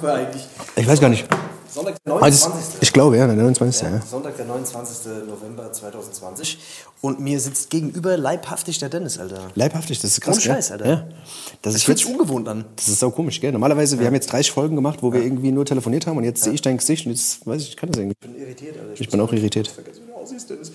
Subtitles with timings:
[0.00, 0.46] Haben wir eigentlich?
[0.76, 1.26] Ich weiß gar nicht.
[1.72, 2.82] Sonntag, der Also, 29.
[2.82, 3.82] ich glaube, ja, der 29.
[3.82, 4.00] Ja.
[4.00, 5.06] Sonntag, der 29.
[5.28, 6.58] November 2020.
[7.00, 9.48] Und mir sitzt gegenüber leibhaftig der Dennis, Alter.
[9.54, 10.34] Leibhaftig, das ist krass.
[10.36, 10.42] Ohne?
[10.42, 10.86] Scheiß, Alter.
[10.86, 10.96] Ja.
[10.96, 11.06] Das
[11.62, 12.64] Das ist fühlt sich ungewohnt an.
[12.74, 13.52] das ist sau komisch, gell?
[13.52, 16.42] Normalerweise, wir haben jetzt 30 Folgen gemacht, wo wir irgendwie nur telefoniert haben und jetzt
[16.42, 18.16] sehe ich dein Gesicht und jetzt weiß ich, ich kann das irgendwie.
[18.20, 19.00] Ich bin irritiert, Alter.
[19.00, 19.68] Ich bin auch irritiert.
[19.68, 20.72] vergessen, wie du aussiehst, Dennis.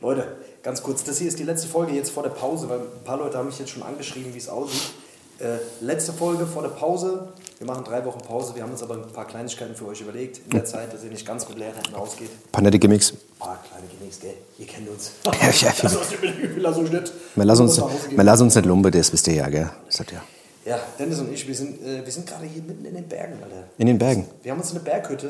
[0.00, 0.26] Leute,
[0.64, 3.18] ganz kurz, das hier ist die letzte Folge jetzt vor der Pause, weil ein paar
[3.18, 4.90] Leute haben mich jetzt schon angeschrieben, wie es aussieht.
[5.38, 7.28] Äh, letzte Folge vor der Pause.
[7.60, 8.54] Wir machen drei Wochen Pause.
[8.54, 10.38] Wir haben uns aber ein paar Kleinigkeiten für euch überlegt.
[10.46, 12.30] In der Zeit, dass ihr nicht ganz mit leeren Händen ausgeht.
[12.30, 13.12] Ein paar nette Gimmicks.
[13.12, 14.32] Ein paar kleine Gimmicks, gell?
[14.58, 15.10] Ihr kennt uns.
[15.26, 17.12] Ja, ja, das ist wir lassen uns nicht.
[17.34, 17.78] Wir lassen uns,
[18.16, 19.68] wir lassen uns nicht lumpen, das wisst ihr ja, gell?
[19.84, 20.22] Das hat ja.
[20.64, 23.34] Ja, Dennis und ich, wir sind, äh, wir sind gerade hier mitten in den Bergen,
[23.42, 23.64] Alter.
[23.76, 24.26] In den Bergen.
[24.42, 25.26] Wir haben uns eine Berghütte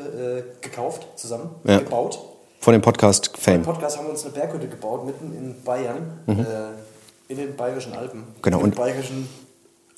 [0.61, 1.79] äh, gekauft, zusammen, Ja.
[1.79, 2.17] gebaut.
[2.61, 3.61] Von dem Podcast Fame.
[3.63, 8.19] Podcast haben wir uns eine Berghütte gebaut, mitten in Bayern, äh, in den bayerischen Alpen.
[8.21, 8.25] Mhm.
[8.41, 9.27] Genau, In den und- bayerischen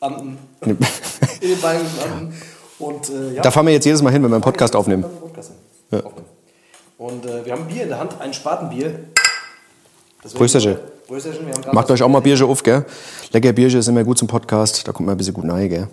[0.04, 0.38] Anden.
[0.62, 0.78] in
[1.50, 2.42] den bayerischen Anden.
[2.80, 5.06] Und, äh, ja, Da fahren wir jetzt jedes Mal hin, wenn wir einen Podcast aufnehmen.
[6.98, 9.00] Und äh, wir haben Bier in der Hand, ein Spatenbier.
[10.22, 12.86] Gerade Macht euch auch mal Bierchen auf, gell?
[13.32, 15.88] Lecker Bierchen ist immer gut zum Podcast, da kommt man ein bisschen gut nahe, gell?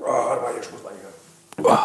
[0.00, 0.04] Oh,
[1.56, 1.64] hier.
[1.64, 1.76] Oh,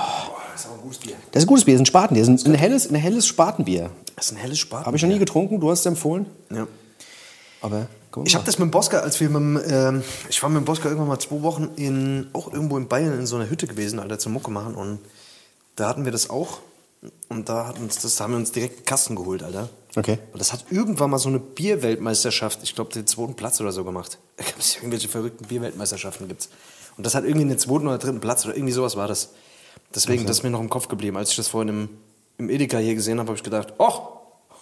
[0.54, 1.16] das ist auch ein gutes Bier.
[1.32, 2.96] Das ist ein gutes Bier, das ist ein Spatenbier, das ist ein, ein, helles, ein
[2.96, 3.90] helles Spatenbier.
[4.16, 4.86] Das ist ein helles Spatenbier.
[4.86, 6.28] Habe ich noch nie getrunken, du hast es empfohlen.
[6.52, 6.68] Ja.
[7.62, 7.88] Aber
[8.26, 10.66] Ich habe das mit dem Boska, als wir mit dem, ähm, ich war mit dem
[10.66, 14.00] Boska irgendwann mal zwei Wochen in, auch irgendwo in Bayern in so einer Hütte gewesen,
[14.00, 15.00] Alter, zum Mucke machen und
[15.76, 16.60] da hatten wir das auch
[17.30, 19.70] und da hat uns das, da haben wir uns direkt einen Kasten geholt, Alter.
[19.96, 20.20] Okay.
[20.32, 23.84] Und das hat irgendwann mal so eine Bierweltmeisterschaft, ich glaube den zweiten Platz oder so
[23.84, 24.18] gemacht.
[24.38, 26.50] Da gab es irgendwelche verrückten Bierweltmeisterschaften gibt's.
[26.98, 29.30] Und das hat irgendwie den zweiten oder dritten Platz oder irgendwie sowas war das.
[29.94, 31.18] Deswegen, das ist mir noch im Kopf geblieben.
[31.18, 31.90] Als ich das vorhin im,
[32.38, 34.02] im Edeka hier gesehen habe, habe ich gedacht, ach,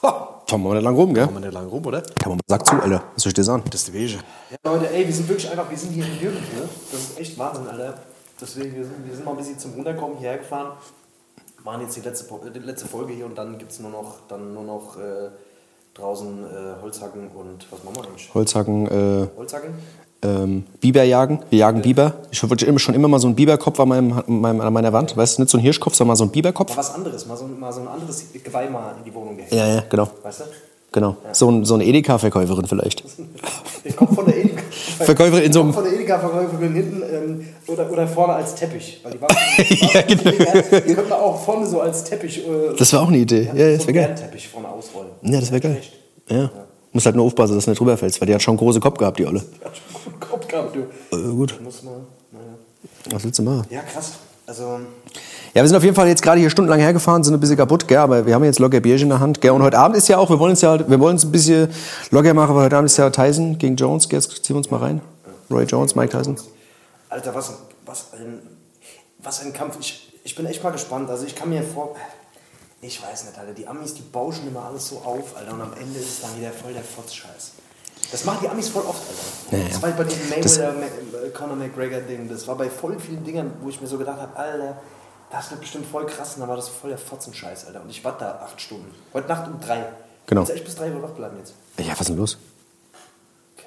[0.02, 1.26] ha, Fahren wir mal nicht lang rum, gell?
[1.26, 2.02] haben wir nicht lange rum, oder?
[2.02, 3.04] Kann man mal Sack zu, Alter.
[3.16, 3.64] Was soll ich dir sagen?
[3.66, 4.20] Das ist die Wege.
[4.52, 6.70] Ja, Leute, ey, wir sind wirklich einfach, wir sind hier in Nirgendwo.
[6.92, 8.00] Das ist echt Wahnsinn, Alter.
[8.40, 10.78] Deswegen, wir sind, wir sind mal ein bisschen zum Runterkommen hierher gefahren.
[11.64, 14.54] Machen jetzt die letzte, die letzte Folge hier und dann gibt es nur noch, dann
[14.54, 15.30] nur noch äh,
[15.96, 18.32] draußen äh, Holzhacken und was machen wir eigentlich?
[18.32, 19.74] Holzhacken, äh, Holzhacken?
[20.24, 21.40] Ähm, Biber jagen.
[21.50, 22.14] Wir jagen Biber.
[22.32, 25.16] Ich wollte immer- schon immer mal so einen Biberkopf an, meinem, meinem, an meiner Wand.
[25.16, 26.72] Weißt du, nicht so ein Hirschkopf, sondern mal so ein Biberkopf.
[26.72, 29.54] Mal was anderes, mal so, mal so ein anderes Geweih mal in die Wohnung gehängt.
[29.54, 30.08] Ja, ja, genau.
[30.24, 30.44] Weißt du?
[30.92, 31.18] Genau.
[31.34, 33.04] So, ein, so eine Edeka-Verkäuferin vielleicht.
[33.84, 34.62] Der kommt von der Edeka.
[35.02, 39.02] Verkäuferin in so einem- Kommt von der Edeka-Verkäuferin hinten ähm, oder, oder vorne als Teppich.
[39.04, 39.28] Weil die war,
[39.94, 40.32] Ja, genau.
[40.32, 42.48] Die könnte man auch vorne so als Teppich.
[42.48, 43.44] Äh, Das wäre auch eine Idee.
[43.54, 44.04] Ja, so das wäre geil.
[44.08, 45.10] Bärenteppich vorne ausrollen.
[45.24, 45.78] Ja, das wäre geil.
[45.80, 45.94] Echt.
[46.30, 46.50] Ja.
[46.96, 48.80] Muss halt nur aufpassen, dass du nicht drüber fällst, weil die hat schon einen großen
[48.80, 49.42] Kopf gehabt, die Olle.
[49.42, 50.80] Die hat schon einen Kopf gehabt, du.
[51.14, 51.60] Äh, gut.
[51.62, 51.94] Muss man,
[52.32, 52.46] naja.
[53.12, 53.66] Was willst du machen?
[53.70, 54.14] Ja, krass.
[54.48, 54.80] Also,
[55.54, 57.86] Ja, wir sind auf jeden Fall jetzt gerade hier stundenlang hergefahren, sind ein bisschen kaputt,
[57.90, 60.08] gell, aber wir haben jetzt locker Bierchen in der Hand, gell, und heute Abend ist
[60.08, 61.68] ja auch, wir wollen uns ja, wir wollen uns ein bisschen
[62.12, 64.72] locker machen, aber heute Abend ist ja Tyson gegen Jones, gell, jetzt ziehen wir uns
[64.72, 65.02] mal rein.
[65.52, 66.38] Roy Jones, Mike Tyson.
[67.10, 67.52] Alter, was,
[67.86, 68.40] was, ein,
[69.22, 69.78] was ein Kampf.
[69.82, 71.10] Ich, ich bin echt mal gespannt.
[71.10, 71.96] Also, ich kann mir vor.
[72.86, 73.54] Ich weiß nicht, Alter.
[73.54, 75.54] Die Amis, die bauschen immer alles so auf, Alter.
[75.54, 77.52] Und am Ende ist dann wieder voll der Fotzscheiß.
[78.12, 79.02] Das machen die Amis voll oft,
[79.50, 79.64] Alter.
[79.64, 79.70] Ja.
[79.70, 82.30] Das war bei diesem Das- Mayweather, Ma- äh, Conor McGregor-Ding.
[82.30, 84.78] Das war bei voll vielen Dingern, wo ich mir so gedacht habe, Alter,
[85.32, 86.36] das wird bestimmt voll krass.
[86.36, 87.82] Und dann war das voll der Fotzenscheiß, Alter.
[87.82, 88.94] Und ich warte da acht Stunden.
[89.14, 89.86] Heute Nacht um drei.
[90.28, 90.44] Genau.
[90.44, 91.54] Du echt bis drei Uhr wach bleiben jetzt?
[91.80, 92.38] Ja, was ist denn los?
[93.58, 93.66] Okay.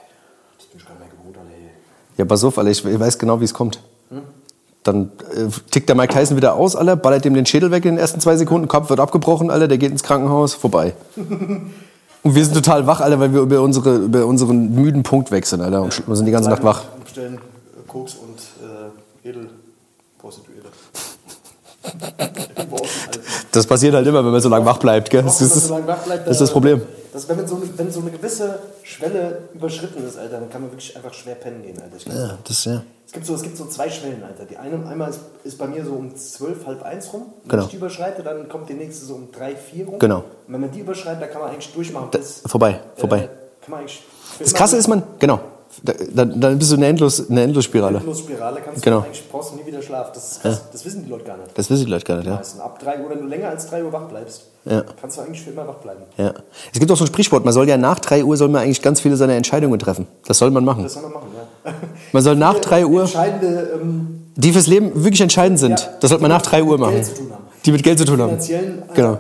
[0.59, 1.51] Das bin ich gar nicht mehr gewohnt, Alter.
[2.17, 3.81] Ja, pass auf, Alter, ich weiß genau, wie es kommt.
[4.85, 7.97] Dann äh, tickt der Mike Tyson wieder aus, Alter, ballert dem den Schädel weg in
[7.97, 10.95] den ersten zwei Sekunden, Kopf wird abgebrochen, Alter, der geht ins Krankenhaus, vorbei.
[12.23, 15.47] Und wir sind total wach, Alter, weil wir über, unsere, über unseren müden Punkt weg
[15.47, 16.83] sind, Alter, und wir sind die ganze Nacht wach.
[17.05, 17.39] Bestellen äh,
[17.87, 18.41] Koks und
[19.25, 20.69] äh, Edelprostituierte.
[23.53, 25.23] Das passiert halt immer, wenn man so lange wach bleibt, gell?
[25.23, 26.83] Das, Auch wenn man ist, so lange wach bleibt, das ist das da- Problem.
[27.13, 30.71] Das, wenn, so eine, wenn so eine gewisse Schwelle überschritten ist, Alter, dann kann man
[30.71, 31.97] wirklich einfach schwer pennen gehen, Alter.
[32.05, 32.83] Glaub, Ja, das, ja.
[33.07, 34.45] es, gibt so, es gibt so zwei Schwellen, Alter.
[34.45, 37.23] Die eine einmal ist, ist bei mir so um zwölf, halb eins rum.
[37.45, 37.63] Wenn Genau.
[37.65, 39.99] ich die überschreite, dann kommt die nächste so um drei, vier rum.
[39.99, 40.19] Genau.
[40.19, 42.43] Und wenn man die überschreitet, dann kann man eigentlich durchmachen bis...
[42.47, 43.21] Vorbei, vorbei.
[43.21, 43.29] Äh,
[43.63, 44.03] kann man eigentlich...
[44.39, 45.43] Das Krasse ist, man, genau, da-
[46.15, 48.01] dann, dann bist du eine, Endlos, eine Endlosspirale.
[48.15, 49.01] Spirale kannst Genau.
[49.01, 50.11] du eigentlich brauchst du nie wieder schlafen.
[50.15, 50.63] Das krass.
[50.73, 51.51] Das wissen die Leute gar nicht.
[51.57, 52.41] Das wissen die Leute gar nicht, ja.
[52.65, 54.83] Ab 3 Uhr, wenn du länger als 3 Uhr wach bleibst, Ja.
[55.01, 56.01] kannst du eigentlich für immer wach bleiben.
[56.17, 56.33] ja.
[56.73, 58.83] Es gibt auch so ein Sprichwort, man soll ja nach 3 Uhr soll man eigentlich
[58.83, 60.07] ganz viele seiner Entscheidungen treffen.
[60.27, 60.83] Das soll man machen.
[60.83, 61.29] Das soll man machen,
[61.65, 61.73] ja.
[62.13, 65.87] Man soll nach 3 Uhr, Entscheidende ähm, die fürs Leben wirklich entscheidend sind, Ja.
[66.01, 66.95] das sollte man nach 3 Uhr Mit machen.
[66.95, 67.45] Geld zu tun haben.
[67.67, 68.29] Die mit Geld zu tun haben.
[68.31, 69.19] finanziellen äh, Genau.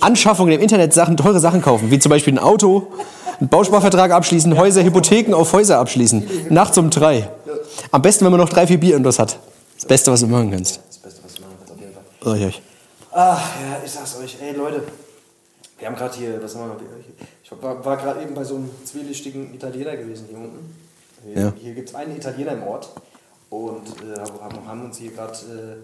[0.00, 2.88] Anschaffungen im Internet Sachen, teure Sachen kaufen, wie zum Beispiel ein Auto,
[3.40, 6.46] einen Bausparvertrag abschließen, Häuser, Hypotheken auf Häuser abschließen.
[6.50, 7.28] Nachts um drei.
[7.90, 9.38] Am besten, wenn man noch drei, vier Bier in das hat.
[9.74, 10.80] Das Beste, was du machen kannst.
[10.88, 12.02] Das Beste, was du machen kannst, auf jeden Fall.
[12.24, 12.50] Oh, ja.
[13.12, 14.82] Ach ja, ich sag's euch, ey Leute,
[15.78, 17.26] wir haben gerade hier, was haben wir hier?
[17.44, 20.74] Ich war, war gerade eben bei so einem zwielichtigen Italiener gewesen hier unten.
[21.24, 21.52] Hier, Ja.
[21.60, 22.88] hier gibt es einen Italiener im Ort
[23.50, 25.32] und äh, haben, haben uns hier gerade.
[25.32, 25.76] Äh,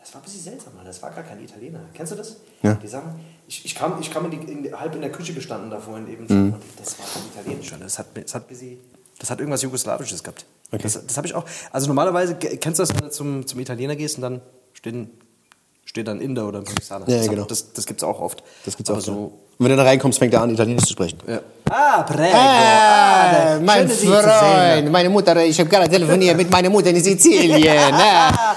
[0.00, 0.88] das war ein bisschen seltsam, Alter.
[0.88, 1.80] Das war gar kein Italiener.
[1.92, 2.36] Kennst du das?
[2.62, 2.74] Ja.
[2.74, 3.18] Die sagen,
[3.48, 6.06] ich, ich kam, ich kam in die, in, halb in der Küche gestanden da vorhin
[6.08, 6.28] eben Mhm.
[6.28, 6.52] schon.
[6.52, 7.70] Und das war Italienisch.
[7.80, 8.44] Das hat, das hat,
[9.18, 10.44] das hat irgendwas Jugoslawisches gehabt.
[10.70, 10.82] Okay.
[10.82, 11.44] Das, das habe ich auch.
[11.72, 14.40] Also normalerweise, kennst du das, wenn du zum, zum Italiener gehst und dann
[14.74, 15.10] steht ein,
[15.86, 17.08] steht dann Inder oder ein Pakistaner?
[17.08, 17.44] Ja, das, genau.
[17.46, 18.44] Das, das gibt es auch oft.
[18.66, 19.40] Das gibt's Aber auch so.
[19.58, 21.18] Und wenn du da reinkommst, fängt er an, Italienisch zu sprechen.
[21.26, 21.40] Ja.
[21.68, 22.32] Ah, prego.
[22.32, 24.08] Ah, da- mein schön.
[24.12, 27.92] Freund, meine Mutter, ich habe gerade telefoniert mit meiner Mutter in Sizilien.
[27.92, 28.54] Ah.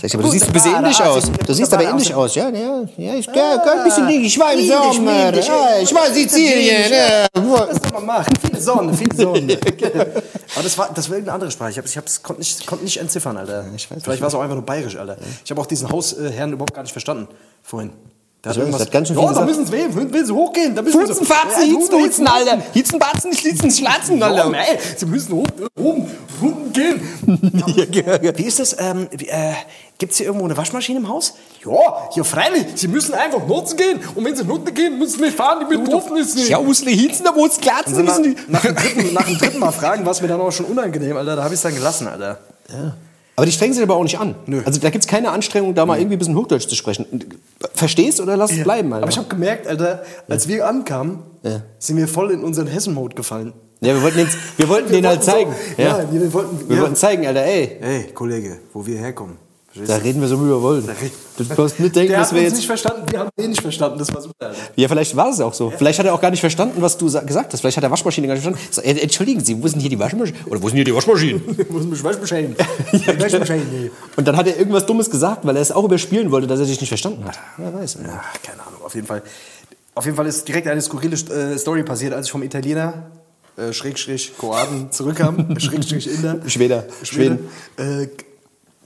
[0.00, 1.24] Sag ich, aber du siehst ein bisschen indisch aus.
[1.44, 2.48] Du siehst aber indisch aus, ja?
[2.50, 4.28] Ja, ja ich ja, ein bisschen indisch.
[4.34, 5.28] Ich war im Indisch, Sommer.
[5.28, 6.92] indisch, Ah, Ich war in Sizilien.
[6.92, 7.26] ja.
[7.34, 8.32] Was soll man machen?
[8.40, 9.58] Viel Sonne, viel Sonne.
[10.54, 11.70] Aber das war, das war irgendeine andere Sprache.
[11.72, 13.64] Ich, hab, ich hab's, konnte nicht, konnte nicht entziffern, Alter.
[13.74, 15.16] ich weiß Vielleicht war es auch einfach nur bayerisch, Alter.
[15.44, 17.26] Ich habe auch diesen Hausherrn überhaupt gar nicht verstanden
[17.64, 17.90] vorhin.
[18.44, 19.58] Der Also, das hat ganz schön ja, viel da gesagt.
[19.58, 20.74] müssen sie, will, hochgehen.
[20.74, 22.58] Da müssen Futzen, sie, Fatzen, Ja, Hitzen, Hitzen, Alter.
[22.72, 24.52] Hitzen, Batzen, Schlitzen, Schlatzen, Ja, Alter.
[24.56, 25.46] ey, sie müssen hoch,
[25.76, 26.08] oben,
[26.40, 27.00] unten gehen.
[28.36, 28.76] Wie ist das?
[28.78, 29.54] Ähm, äh,
[29.98, 31.34] Gibt es hier irgendwo eine Waschmaschine im Haus?
[31.66, 32.64] Ja, hier freilich.
[32.76, 33.98] Sie müssen einfach nutzen gehen.
[34.14, 36.48] Und wenn sie nutzen gehen, müssen sie fahren, die betroffen ist nicht.
[36.48, 38.36] Ja, Usle Hitzen, da wo es Also glatzen nach, müssen.
[38.46, 41.16] nach, dem dritten, nach dem dritten Mal fragen war es mir dann auch schon unangenehm,
[41.16, 41.34] Alter.
[41.34, 42.38] Da habe ich es dann gelassen, Alter.
[43.38, 44.34] Aber die strengen sich aber auch nicht an.
[44.46, 44.62] Nö.
[44.64, 47.06] Also da gibt es keine Anstrengung, da mal irgendwie ein bisschen Hochdeutsch zu sprechen.
[47.72, 49.04] Verstehst oder lass es bleiben, Alter.
[49.04, 51.62] Aber ich habe gemerkt, Alter, als wir ankamen, Ja.
[51.78, 53.52] sind wir voll in unseren Hessen-Mode gefallen.
[53.80, 55.54] ja, wir wollten, den, wir wollten den halt wollten zeigen.
[55.76, 56.04] So, ja.
[56.10, 56.68] wir wollten.
[56.68, 56.82] Wir ja.
[56.82, 59.36] wollten zeigen, Alter, ey, Ey, Kollege, wo wir herkommen.
[59.86, 60.88] Da reden wir so, wie wir wollen.
[61.36, 62.56] Du musst mitdenken, Der dass wir jetzt...
[62.56, 63.98] nicht verstanden, wir haben den nicht verstanden.
[63.98, 64.50] Das war super.
[64.74, 65.70] Ja, vielleicht war es auch so.
[65.70, 67.60] Vielleicht hat er auch gar nicht verstanden, was du sa- gesagt hast.
[67.60, 68.72] Vielleicht hat der Waschmaschine gar nicht verstanden.
[68.72, 70.36] So, äh, entschuldigen Sie, wo denn hier die Waschmaschine?
[70.46, 71.42] Oder wo sind hier die Waschmaschinen?
[71.70, 72.56] Muss mich Waschmaschinen.
[73.18, 73.90] Waschmaschinen.
[74.16, 76.66] Und dann hat er irgendwas Dummes gesagt, weil er es auch überspielen wollte, dass er
[76.66, 77.38] dich nicht verstanden hat.
[77.58, 77.98] Wer weiß.
[78.04, 79.22] Ach, keine Ahnung, auf jeden Fall.
[79.94, 83.10] Auf jeden Fall ist direkt eine skurrile äh, Story passiert, als ich vom Italiener,
[83.56, 86.38] äh, Schrägstrich Kroaten, zurückkam, Schrägstrich Inder.
[86.46, 87.48] Schweder, Schweden.
[87.76, 88.06] Äh,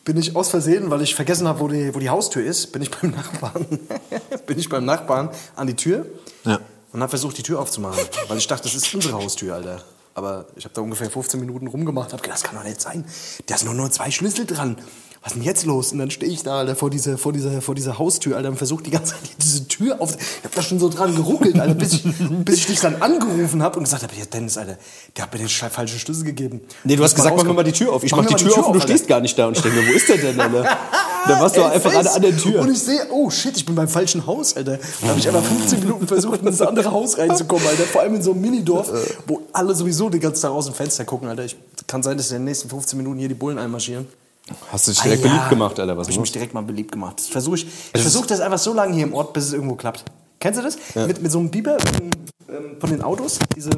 [0.04, 2.82] bin ich aus Versehen, weil ich vergessen habe, wo die, wo die Haustür ist, bin
[2.82, 3.66] ich beim Nachbarn,
[4.46, 6.06] bin ich beim Nachbarn an die Tür
[6.44, 6.58] Ja.
[6.92, 9.82] und habe versucht, die Tür aufzumachen, weil ich dachte, das ist unsere Haustür, Alter.
[10.14, 13.04] Aber ich habe da ungefähr 15 Minuten rumgemacht, habe gedacht, das kann doch nicht sein.
[13.46, 14.76] Da sind nur, nur zwei Schlüssel dran.
[15.22, 15.92] Was ist denn jetzt los?
[15.92, 18.56] Und dann stehe ich da, Alter, vor dieser, vor dieser, vor dieser Haustür, Alter, und
[18.56, 20.10] versuche die ganze Zeit diese Tür auf.
[20.16, 22.02] Ich habe da schon so dran geruckelt, Alter, bis ich,
[22.44, 24.76] bis ich dich dann angerufen habe und gesagt habe, ja, Dennis, Alter,
[25.16, 26.60] der hat mir den sche- falschen Schlüssel gegeben.
[26.82, 28.02] Nee, du hast gesagt, mach mir mal die Tür auf.
[28.02, 28.88] Ich Mach mach die mal Tür auf und du Alter.
[28.88, 29.46] stehst gar nicht da.
[29.46, 30.62] Und ich denke mir, wo ist der denn, Alter?
[31.28, 32.60] Dann warst du einfach gerade an der Tür.
[32.62, 34.80] Und ich sehe, oh shit, ich bin beim falschen Haus, Alter.
[35.02, 37.84] Da habe ich einfach 15 Minuten versucht, in das andere Haus reinzukommen, Alter.
[37.84, 38.90] Vor allem in so einem Minidorf,
[39.28, 41.44] wo alle sowieso den ganzen Tag aus dem Fenster gucken, Alter.
[41.44, 41.54] Ich,
[41.86, 44.08] kann sein, dass in den nächsten 15 Minuten hier die Bullen einmarschieren.
[44.70, 45.96] Hast du dich direkt beliebt gemacht, Alter?
[45.96, 47.18] Was Hab ich mich direkt mal beliebt gemacht.
[47.18, 49.76] Das versuch ich ich versuche das einfach so lange hier im Ort, bis es irgendwo
[49.76, 50.04] klappt.
[50.40, 50.76] Kennst du das?
[51.06, 51.76] Mit, mit so einem Biber
[52.48, 53.70] ähm, von den Autos, diese,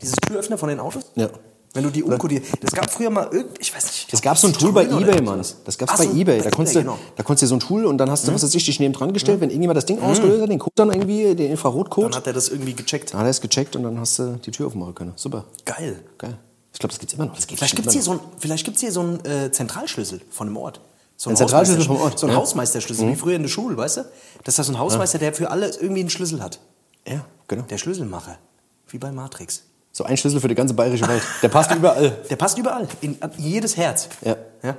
[0.00, 1.04] dieses Türöffner von den Autos?
[1.16, 1.28] Ja.
[1.74, 2.46] Wenn du die umkodierst.
[2.60, 4.12] Das gab früher mal irgend, ich weiß nicht.
[4.12, 5.20] Das gab so ein Tool bei Ebay.
[5.20, 5.38] Mann.
[5.64, 6.40] Das gab's Ach bei so, Ebay.
[6.40, 6.98] Da konntest, du, genau.
[7.16, 8.94] da konntest du so ein Tool und dann hast du, was weiß ich, dich neben
[8.94, 9.40] dran gestellt.
[9.40, 12.32] Wenn irgendjemand das Ding ausgelöst hat, den Code dann irgendwie, den Infrarotcode, Dann hat er
[12.32, 13.12] das irgendwie gecheckt.
[13.12, 15.12] dann hat er es gecheckt und dann hast du die Tür aufmachen können.
[15.16, 15.44] Super.
[15.64, 16.02] Geil.
[16.16, 16.38] Geil.
[16.78, 17.36] Ich glaube, das gibt's immer noch.
[17.36, 20.56] Vielleicht gibt es hier so ein, vielleicht gibt's hier so einen äh, Zentralschlüssel von einem
[20.58, 20.80] Ort.
[21.16, 22.36] So Ein Zentralschlüssel vom Ort, So ein ja.
[22.36, 22.42] Mhm.
[22.42, 24.04] Hausmeisterschlüssel, wie früher in der Schule, weißt du?
[24.44, 26.60] Das ist so ein Hausmeister, der für alle irgendwie einen Schlüssel hat.
[27.04, 27.62] Ja, genau.
[27.62, 28.38] Der Schlüsselmacher.
[28.86, 29.64] Wie bei Matrix.
[29.90, 31.22] So ein Schlüssel für die ganze bayerische Welt.
[31.42, 32.10] Der passt überall.
[32.30, 32.86] Der passt überall.
[33.00, 34.08] In, jedes Herz.
[34.24, 34.36] Ja.
[34.62, 34.76] Ja?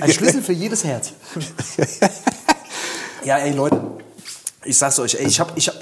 [0.00, 1.12] Ein Schlüssel für jedes Herz.
[3.24, 3.82] ja, ey, Leute.
[4.64, 5.74] Ich sag's euch, ey, ich hab, ich hab,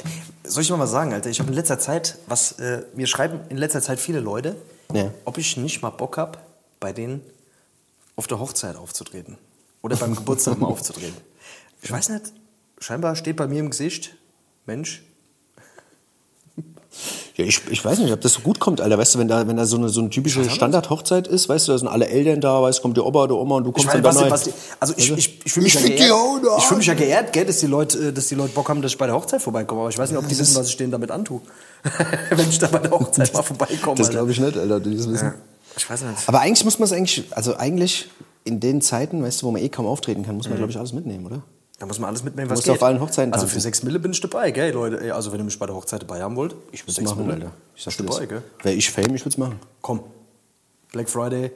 [0.47, 1.31] soll ich mal was sagen, Alter?
[1.31, 4.57] Ich habe in letzter Zeit, was, äh, mir schreiben in letzter Zeit viele Leute,
[4.93, 5.11] Ja.
[5.25, 6.43] ob ich nicht mal Bock hab,
[6.81, 7.23] bei denen
[8.17, 9.39] auf der Hochzeit aufzutreten.
[9.83, 11.17] Oder beim Geburtstag mal aufzutreten.
[11.83, 12.33] Ich weiß nicht,
[12.79, 14.17] scheinbar steht bei mir im Gesicht,
[14.65, 15.03] Mensch,
[17.37, 18.97] Ja, ich, ich weiß nicht, ob das so gut kommt, Alter.
[18.97, 21.73] Weißt du, wenn da, wenn da so eine, so eine typische Standard-Hochzeit ist, weißt du,
[21.73, 23.75] da sind alle Eltern da, weißt du, kommt der Opa, der Oma und du Ich
[23.75, 24.31] kommst meine, dann was, rein.
[24.31, 27.33] was also ich, ich, ich fühle mich, Ich ja geehrt, ich fühl mich ja geehrt,
[27.33, 29.43] gell, dass die, Leute, äh, dass die Leute Bock haben, dass ich bei der Hochzeit
[29.43, 29.81] vorbeikomme.
[29.81, 31.41] Aber ich weiß nicht, ob die wissen, was ich denen damit antue.
[32.31, 33.97] Wenn ich da bei der Hochzeit mal vorbeikomme.
[33.97, 35.25] Das glaube ich nicht, Alter, die das wissen.
[35.25, 35.35] Ja.
[35.77, 36.29] Ich weiß nicht.
[36.29, 38.09] Aber eigentlich muss man es eigentlich, also eigentlich
[38.45, 40.79] in den Zeiten, weißt du, wo man eh kaum auftreten kann, muss man, glaube ich,
[40.79, 41.43] alles mitnehmen, oder?
[41.85, 42.77] Da muss man alles mitnehmen, was musst geht.
[42.77, 43.57] auf allen Hochzeiten Also tanzen.
[43.57, 45.03] für sechs Mille bin ich dabei, gell, Leute.
[45.03, 47.51] Ey, Also wenn ihr mich bei der Hochzeit dabei haben wollt, ich Würd's machen, Alter.
[47.77, 48.43] Ich sag dabei, gell?
[48.63, 49.61] Wäre ich Fame, ich würde es machen.
[49.83, 50.01] Komm.
[50.93, 51.53] Black Friday,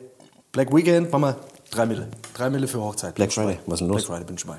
[0.53, 1.35] Black Weekend, Mama,
[1.71, 2.09] drei Mille.
[2.35, 3.15] Drei Mille für Hochzeit.
[3.15, 3.33] Black.
[3.33, 4.05] Friday, was ist denn los?
[4.05, 4.59] Black Friday bin ich dabei.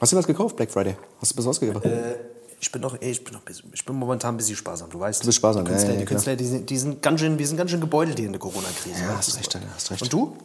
[0.00, 0.94] Hast du was gekauft, Black Friday?
[1.20, 1.82] Hast du was ausgegeben?
[1.82, 2.14] Äh,
[2.60, 5.22] ich bin doch, ey, ich bin bisschen- ich bin momentan ein bisschen sparsam, du weißt.
[5.22, 6.04] Du bist sparsam, die Künstler, ja, ja, die.
[6.06, 8.38] Künstler die, sind, die sind ganz schön, wir sind ganz schön gebeutelt hier in der
[8.40, 9.00] Corona-Krise.
[9.02, 9.56] Ja, Das hast recht.
[9.56, 10.02] Alter, hast recht.
[10.02, 10.36] Und du?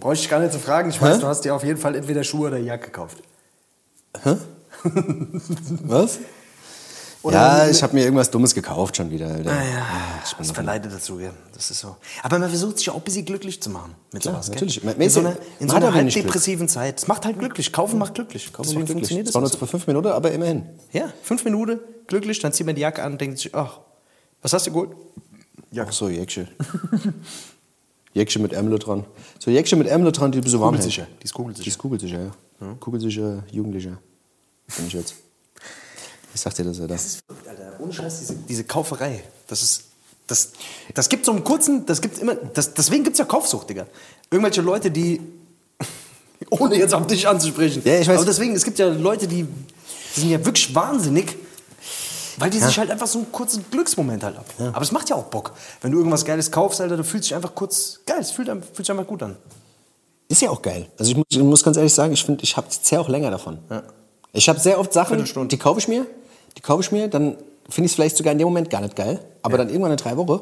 [0.00, 0.90] Brauche ich gar nicht zu fragen.
[0.90, 3.18] Ich weiß, du hast dir auf jeden Fall entweder Schuhe oder Jacke gekauft.
[5.84, 6.18] Was?
[7.24, 9.28] Ja, ich habe mir irgendwas Dummes gekauft schon wieder.
[9.28, 9.50] Alter.
[9.52, 9.86] Ah, ja,
[10.24, 11.30] ich bin das verleitet dazu, ja.
[11.54, 11.96] Das ist so.
[12.24, 14.46] Aber man versucht sich auch ein bisschen glücklich zu machen mit Klar, sowas.
[14.46, 14.54] gell?
[14.56, 14.82] natürlich.
[14.82, 16.98] Man- In so einer, in so einer halb depressiven Zeit.
[16.98, 17.72] Es macht halt glücklich.
[17.72, 18.52] Kaufen macht glücklich.
[18.52, 20.64] Kaufen macht funktioniert Das das war nur für fünf Minuten, aber immerhin.
[20.90, 23.78] Ja, fünf Minuten, glücklich, dann zieht man die Jacke an und denkt sich, ach,
[24.40, 24.90] was hast du geholt?
[25.78, 26.48] Ach so, Jäckchen.
[28.14, 29.04] Jäckchen mit Ärmel dran.
[29.38, 30.84] So Jäckchen mit Ärmel dran, die ein bisschen warm hält.
[30.84, 31.62] Die ist kugelsicher.
[31.64, 32.20] Die ist kugelsicher,
[32.60, 32.74] ja.
[32.80, 33.98] Kugelsicher Jugendlicher.
[34.76, 35.14] Bin ich jetzt.
[36.34, 36.94] Ich sag dir das, Alter.
[36.94, 39.84] Alter, ohne Scheiß, diese, diese Kauferei, das ist,
[40.26, 40.52] das,
[40.94, 43.86] das gibt so einen kurzen, das gibt immer, das, deswegen gibt es ja Kaufsucht, Digga.
[44.30, 45.20] Irgendwelche Leute, die,
[46.50, 48.16] ohne jetzt auf dich anzusprechen, Ja, ich weiß.
[48.16, 49.44] aber deswegen, es gibt ja Leute, die,
[50.16, 51.36] die sind ja wirklich wahnsinnig,
[52.42, 54.46] weil die sich halt einfach so einen kurzen Glücksmoment halt ab.
[54.58, 55.52] Aber es macht ja auch Bock.
[55.80, 58.76] Wenn du irgendwas Geiles kaufst, Alter, du fühlst dich einfach kurz geil, es fühlt, fühlt
[58.78, 59.36] sich einfach gut an.
[60.26, 60.88] Ist ja auch geil.
[60.98, 63.30] Also ich muss, ich muss ganz ehrlich sagen, ich finde, ich habe sehr auch länger
[63.30, 63.58] davon.
[64.32, 66.04] Ich habe sehr oft Sachen, die kaufe ich mir,
[66.56, 67.36] die kaufe ich mir, dann
[67.68, 69.98] finde ich es vielleicht sogar in dem Moment gar nicht geil, aber dann irgendwann in
[69.98, 70.40] drei Wochen,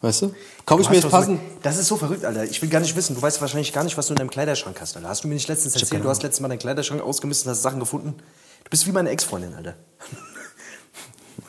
[0.00, 0.34] weißt du,
[0.64, 1.10] kaufe ich mir jetzt.
[1.10, 2.44] So, das ist so verrückt, Alter.
[2.44, 3.16] Ich will gar nicht wissen.
[3.16, 5.08] Du weißt wahrscheinlich gar nicht, was du in deinem Kleiderschrank hast, Alter.
[5.08, 7.62] Hast du mir nicht letztens erzählt, du hast letztens mal deinen Kleiderschrank ausgemistet und hast
[7.62, 8.14] Sachen gefunden?
[8.62, 9.74] Du bist wie meine Ex-Freundin, Alter.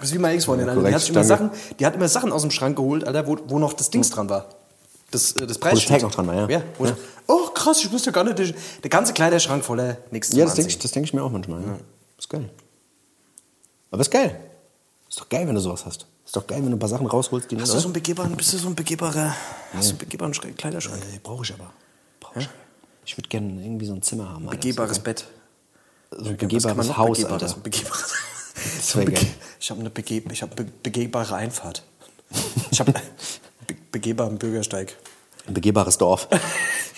[0.04, 0.84] Du bist wie meine Ex-Freundin, Alter.
[0.84, 1.24] Die hat, immer.
[1.24, 4.10] Sachen, die hat immer Sachen aus dem Schrank geholt, Alter, wo, wo noch das Dings
[4.10, 4.50] dran war.
[5.12, 5.88] Das, äh, das Preisschild.
[5.88, 6.50] Tag noch dran war, ja.
[6.50, 6.94] ja, wo Ich,
[7.26, 8.38] oh, krass, ich wusste gar nicht.
[8.38, 11.32] Der, der ganze Kleiderschrank voller nichts Ja, das denke ich, das denk ich mir auch
[11.32, 11.62] manchmal.
[11.62, 11.78] Ja.
[12.18, 12.50] Ist geil.
[13.92, 14.38] Aber ist geil.
[15.08, 16.06] Ist doch geil, wenn du sowas hast.
[16.26, 17.58] Ist doch geil, wenn du ein paar Sachen rausholst, die.
[17.58, 19.34] Hast du so einen begehbaren, bist du so ein begehbarer,
[19.74, 21.02] hast du einen begehbaren Schrank- Kleiderschrank?
[21.16, 21.72] Äh, Brauche ich aber.
[22.20, 22.50] Brauch ich.
[23.06, 24.50] Ich würde gerne irgendwie so ein Zimmer haben.
[24.50, 24.58] Alter.
[24.58, 25.28] Begehbares Bett.
[26.12, 27.24] So ein begehbares Haus?
[27.24, 27.56] Alter.
[27.56, 28.14] Ein begehbares.
[29.60, 31.84] Ich habe eine bege ich hab be begehbare Einfahrt.
[32.72, 32.92] Ich habe
[33.68, 34.96] be begehbaren Bürgersteig.
[35.48, 36.28] Ein begehbares Dorf.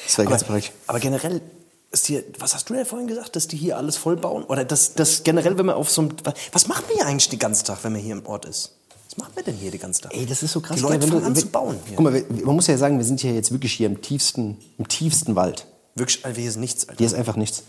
[0.06, 0.72] Das wäre ganz Aber, korrekt.
[0.86, 1.42] aber generell
[1.90, 4.44] ist hier, was hast du denn vorhin gesagt, dass die hier alles voll bauen?
[4.44, 6.12] Oder dass das generell, wenn man auf so einem,
[6.52, 8.76] was macht man hier eigentlich den ganzen Tag, wenn man hier im Ort ist?
[9.10, 10.14] Was macht man denn hier den ganzen Tag?
[10.14, 10.76] Ey, das ist so krass.
[10.78, 11.80] Die Leute fangen an zu bauen.
[11.88, 11.96] Hier.
[11.96, 14.60] Guck mal, wir- man muss ja sagen, wir sind hier jetzt wirklich hier im tiefsten,
[14.78, 15.66] im tiefsten Wald.
[15.96, 17.00] Wirklich, Alter, hier ist nichts, Alter.
[17.00, 17.64] Hier ist einfach nichts.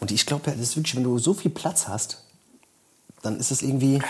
[0.00, 2.22] Und ich glaube, das ist wirklich, wenn du so viel Platz hast,
[3.22, 4.00] dann ist es irgendwie.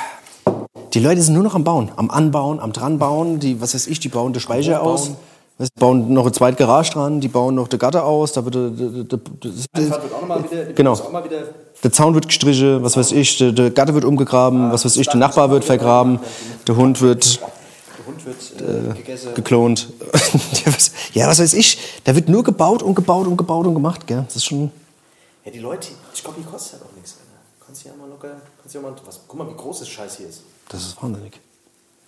[0.94, 3.40] Die Leute sind nur noch am Bauen, am Anbauen, am Dranbauen.
[3.40, 5.10] Die, was weiß ich, die bauen den Speicher aus.
[5.58, 8.54] Du, bauen noch eine zweite Garage dran, die bauen noch der Gatter aus, da wird,
[8.56, 9.18] wieder,
[10.74, 10.98] genau.
[11.82, 15.16] Der Zaun wird gestrichen, was weiß ich, der, Gatter wird umgegraben, was weiß ich, der
[15.16, 16.18] Nachbar wird vergraben,
[16.66, 19.34] der Hund wird der Hund wird äh, gegessen.
[19.34, 19.88] geklont.
[20.64, 23.74] Ja, was- ja, was weiß ich, da wird nur gebaut und gebaut und gebaut und
[23.74, 24.24] gemacht, gell?
[24.26, 24.70] Das ist schon.
[25.44, 27.66] Ja, die Leute, ich glaube, die kostet halt auch nichts, Alter.
[27.66, 28.36] Kannst du ja mal locker,
[28.80, 30.40] mal, was, guck mal, wie groß das Scheiß hier ist.
[30.68, 31.40] Das ist wahnsinnig.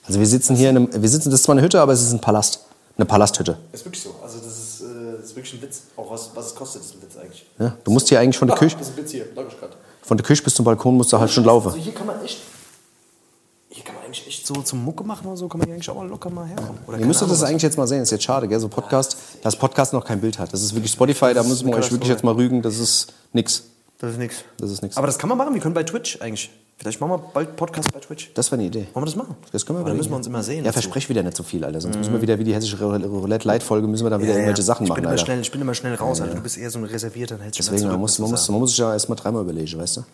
[0.06, 2.02] Also wir sitzen hier in einem, wir sitzen, das ist zwar eine Hütte, aber es
[2.02, 2.60] ist ein Palast.
[2.96, 3.58] Eine Palasthütte.
[3.72, 4.14] Ist wirklich so.
[4.22, 4.84] Also, das ist, äh,
[5.16, 5.82] das ist wirklich ein Witz.
[5.96, 7.44] Auch was, was es kostet, ist ein Witz eigentlich.
[7.58, 9.50] Ja, du musst hier eigentlich von der Ah, Küche, Das ist ein Witz hier, gerade.
[10.02, 11.68] von der Küche bis zum Balkon musst du halt schon laufen.
[11.70, 12.38] Also, hier kann man echt,
[13.70, 15.90] hier kann man eigentlich echt so zum Mucke machen oder so, kann man hier eigentlich
[15.90, 16.78] auch mal locker mal herkommen.
[16.86, 17.98] Oder Ihr müsstet das eigentlich jetzt mal sehen.
[17.98, 18.60] Das ist jetzt schade, gell?
[18.60, 20.52] So Podcast, dass Podcast noch kein Bild hat.
[20.52, 22.62] Das ist wirklich Spotify, da müssen wir euch wirklich jetzt mal rügen.
[22.62, 23.64] Das ist nix.
[24.04, 24.44] Das ist nix.
[24.58, 24.96] Das ist nix.
[24.96, 26.50] Aber das kann man machen, wir können bei Twitch eigentlich.
[26.76, 28.32] Vielleicht machen wir bald Podcast bei Twitch.
[28.34, 28.88] Das wäre eine Idee.
[28.94, 29.36] Wollen wir das machen?
[29.52, 30.58] Das können wir dann müssen wir uns immer sehen.
[30.58, 30.80] Ja, dazu.
[30.80, 31.80] versprech wieder nicht so viel, Alter.
[31.80, 34.42] Sonst müssen wir wieder wie die hessische Roulette-Light-Folge, müssen wir dann wieder Ja, ja.
[34.44, 35.24] irgendwelche Sachen ich machen, bin immer Alter.
[35.24, 36.34] schnell, Ich bin immer schnell raus, Alter.
[36.34, 37.38] Du bist eher so ein Reservierter.
[37.38, 39.98] Hältst immer Deswegen, man muss, man, muss, man muss sich ja erstmal dreimal überlegen, weißt
[39.98, 40.04] du?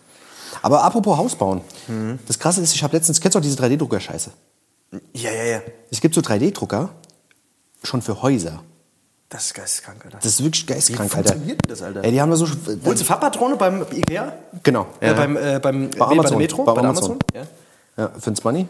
[0.61, 1.61] Aber apropos Haus bauen.
[1.87, 2.19] Mhm.
[2.27, 4.29] Das Krasse ist, ich habe letztens, kennst du auch diese 3D-Drucker-Scheiße?
[5.13, 5.61] Ja, ja, ja.
[5.89, 6.89] Es gibt so 3D-Drucker
[7.81, 8.61] schon für Häuser.
[9.31, 10.17] Das ist geisteskrank, Alter.
[10.17, 11.29] Das ist wirklich geistkrank, Wie Alter.
[11.29, 12.03] funktioniert denn das, Alter?
[12.03, 12.45] Ey, die haben da so...
[12.85, 14.33] Holst du Farbpatrone beim Ikea?
[14.61, 14.87] Genau.
[14.99, 16.23] Äh, beim, äh, beim, Bei nee, Amazon.
[16.31, 16.63] der Metro?
[16.65, 17.11] Bei Bei, Amazon.
[17.11, 17.19] Amazon?
[17.33, 17.41] Ja.
[18.03, 18.61] Ja, für ins Money.
[18.61, 18.69] Und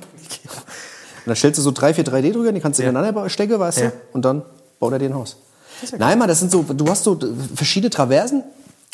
[1.26, 2.90] dann stellst du so drei, vier 3D-Drucker, die kannst du Ja.
[2.92, 3.88] ineinander stecken, weißt Ja.
[3.90, 3.94] du?
[4.14, 4.44] Und dann
[4.80, 5.38] baut er dir ein Haus.
[5.98, 7.18] Nein, Mann, das sind so, du hast so
[7.56, 8.44] verschiedene Traversen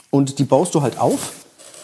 [0.09, 1.33] und die baust du halt auf.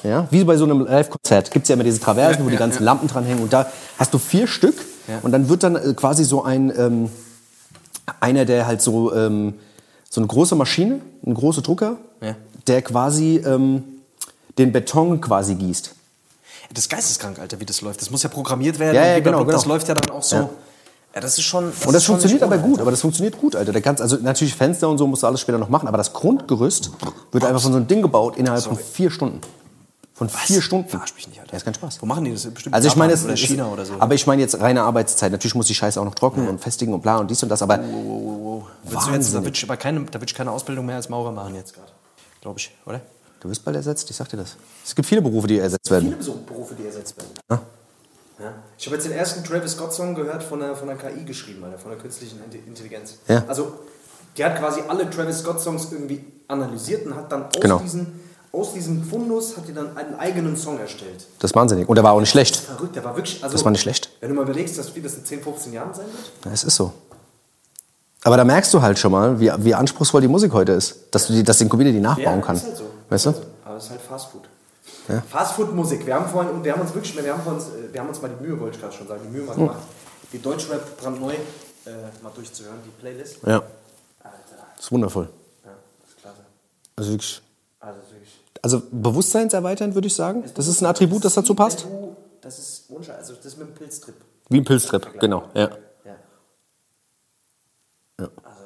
[0.03, 2.55] Ja, wie bei so einem Live-Konzert gibt es ja immer diese Traversen, Ja, wo die
[2.55, 2.85] ja, ganzen ja.
[2.85, 3.43] Lampen dranhängen.
[3.43, 4.75] Und da hast du vier Stück
[5.09, 5.19] Ja.
[5.23, 7.09] und dann wird dann äh, quasi so ein, ähm,
[8.21, 9.55] einer, der halt so, ähm,
[10.13, 12.35] so eine große Maschine, ein großer Drucker, Ja.
[12.67, 13.83] der quasi ähm,
[14.59, 15.91] den Beton quasi gießt.
[16.71, 17.99] Das ist geisteskrank, Alter, wie das läuft.
[17.99, 18.95] Das muss ja programmiert werden.
[18.95, 19.51] Ja, ja, genau, genau.
[19.51, 20.35] Das läuft ja dann auch so.
[20.35, 20.49] Ja.
[21.15, 21.65] Ja, das ist schon.
[21.65, 22.81] Und das ist schon funktioniert aber gut, Alter.
[22.83, 23.71] aber das funktioniert gut, Alter.
[23.71, 26.13] Der kannst, also natürlich Fenster und so musst du alles später noch machen, aber das
[26.13, 26.91] Grundgerüst
[27.31, 29.41] wird einfach von so einem Ding gebaut innerhalb von vier Stunden.
[30.15, 30.89] Von vier Stunden.
[30.89, 31.53] Verarsch mich nicht, Alter.
[31.53, 31.99] Ja, ist kein Spaß.
[32.01, 32.45] Wo machen die das?
[32.45, 33.93] Bestimmt Also ich meine, oder ist, China oder so.
[33.97, 35.31] aber ich meine jetzt reine Arbeitszeit.
[35.31, 37.61] Natürlich muss die Scheiße auch noch trocknen und festigen und bla und dies und das,
[37.63, 37.93] aber Willst
[38.83, 41.55] du jetzt, da will ich, aber keine, da ich keine Ausbildung mehr als Maurer machen
[41.55, 41.91] jetzt gerade.
[42.41, 43.01] Glaube ich, oder?
[43.43, 44.55] du wirst bald ersetzt, ich sag dir das.
[44.85, 46.09] Es gibt viele Berufe, die ersetzt werden.
[46.11, 47.31] Viele so Berufe, die ersetzt werden.
[47.49, 47.61] Ja.
[48.77, 51.77] Ich habe jetzt den ersten Travis Scott-Song gehört von der, von der KI geschrieben, Alter,
[51.77, 53.15] von der künstlichen Intelligenz.
[53.27, 53.43] Ja.
[53.47, 53.73] Also,
[54.35, 57.79] die hat quasi alle Travis Scott-Songs irgendwie analysiert und hat dann aus Genau.
[57.79, 61.25] diesen aus diesem Fundus hat die dann einen eigenen Song erstellt.
[61.39, 61.89] Das ist wahnsinnig.
[61.89, 62.55] Und der war auch nicht schlecht.
[62.55, 63.43] Verrückt, der war wirklich.
[63.43, 64.11] Also, Das war nicht schlecht.
[64.19, 66.31] Wenn du mal überlegst, dass wie das in 10, 15 Jahren sein wird.
[66.45, 66.93] Ja, es ist so.
[68.23, 70.95] Aber da merkst du halt schon mal, wie, wie anspruchsvoll die Musik heute ist.
[71.11, 72.55] Dass du die, dass den Comedian die nachbauen kann.
[72.55, 72.85] ist halt so.
[73.09, 73.33] Weißt du?
[73.65, 74.43] Aber es ist halt Fastfood.
[75.09, 75.21] Ja.
[75.29, 76.05] Fastfood-Musik.
[76.05, 78.29] Wir haben vorhin, wir haben uns wirklich, wir haben uns, äh, wir haben uns mal
[78.29, 79.79] die Mühe, wollte ich gerade schon sagen, die Mühe mal gemacht,
[80.31, 81.89] die Deutschrap brandneu äh,
[82.21, 83.37] mal durchzuhören, die Playlist.
[83.45, 83.55] Ja.
[84.23, 84.37] Alter,
[84.77, 85.27] Das ist wundervoll.
[85.65, 86.37] ja, das ist klasse.
[86.95, 87.41] Also wirklich.
[87.81, 88.39] Also wirklich.
[88.61, 90.45] Also bewusstseinserweiternd würde ich sagen.
[90.55, 91.83] Das ist ein Attribut, das dazu passt.
[91.83, 94.15] Du- Das ist unscheinbar, also das ist mit dem Pilztrip.
[94.49, 95.43] Wie ein Pilztrip, genau.
[95.53, 95.69] Ja.
[96.05, 96.15] Ja.
[98.19, 98.29] Ja.
[98.43, 98.63] Also,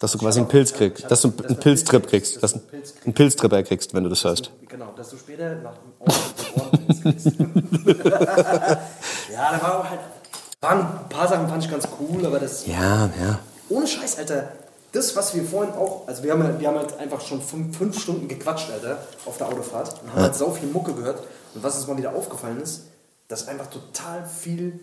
[0.00, 1.08] Dass du quasi einen Pilz kriegst.
[1.10, 2.42] Dass du einen Pilztrip kriegst.
[2.42, 2.60] Dass du
[3.04, 4.50] einen Pilztripper kriegst, wenn du das hörst.
[4.68, 7.26] genau, dass du später nach dem Ohren, kriegst.
[9.32, 10.00] ja, da war auch halt,
[10.60, 13.38] waren ein paar Sachen fand ich ganz cool, aber das Ja, ja.
[13.68, 14.48] Ohne Scheiß, Alter.
[14.92, 17.76] Das, was wir vorhin auch, also wir haben, halt- wir haben halt einfach schon fünf,
[17.78, 21.22] fünf Stunden gequatscht, Alter, auf der Autofahrt und haben halt sau viel Mucke gehört.
[21.54, 22.84] Und was uns mal wieder aufgefallen ist,
[23.28, 24.80] dass einfach total viel,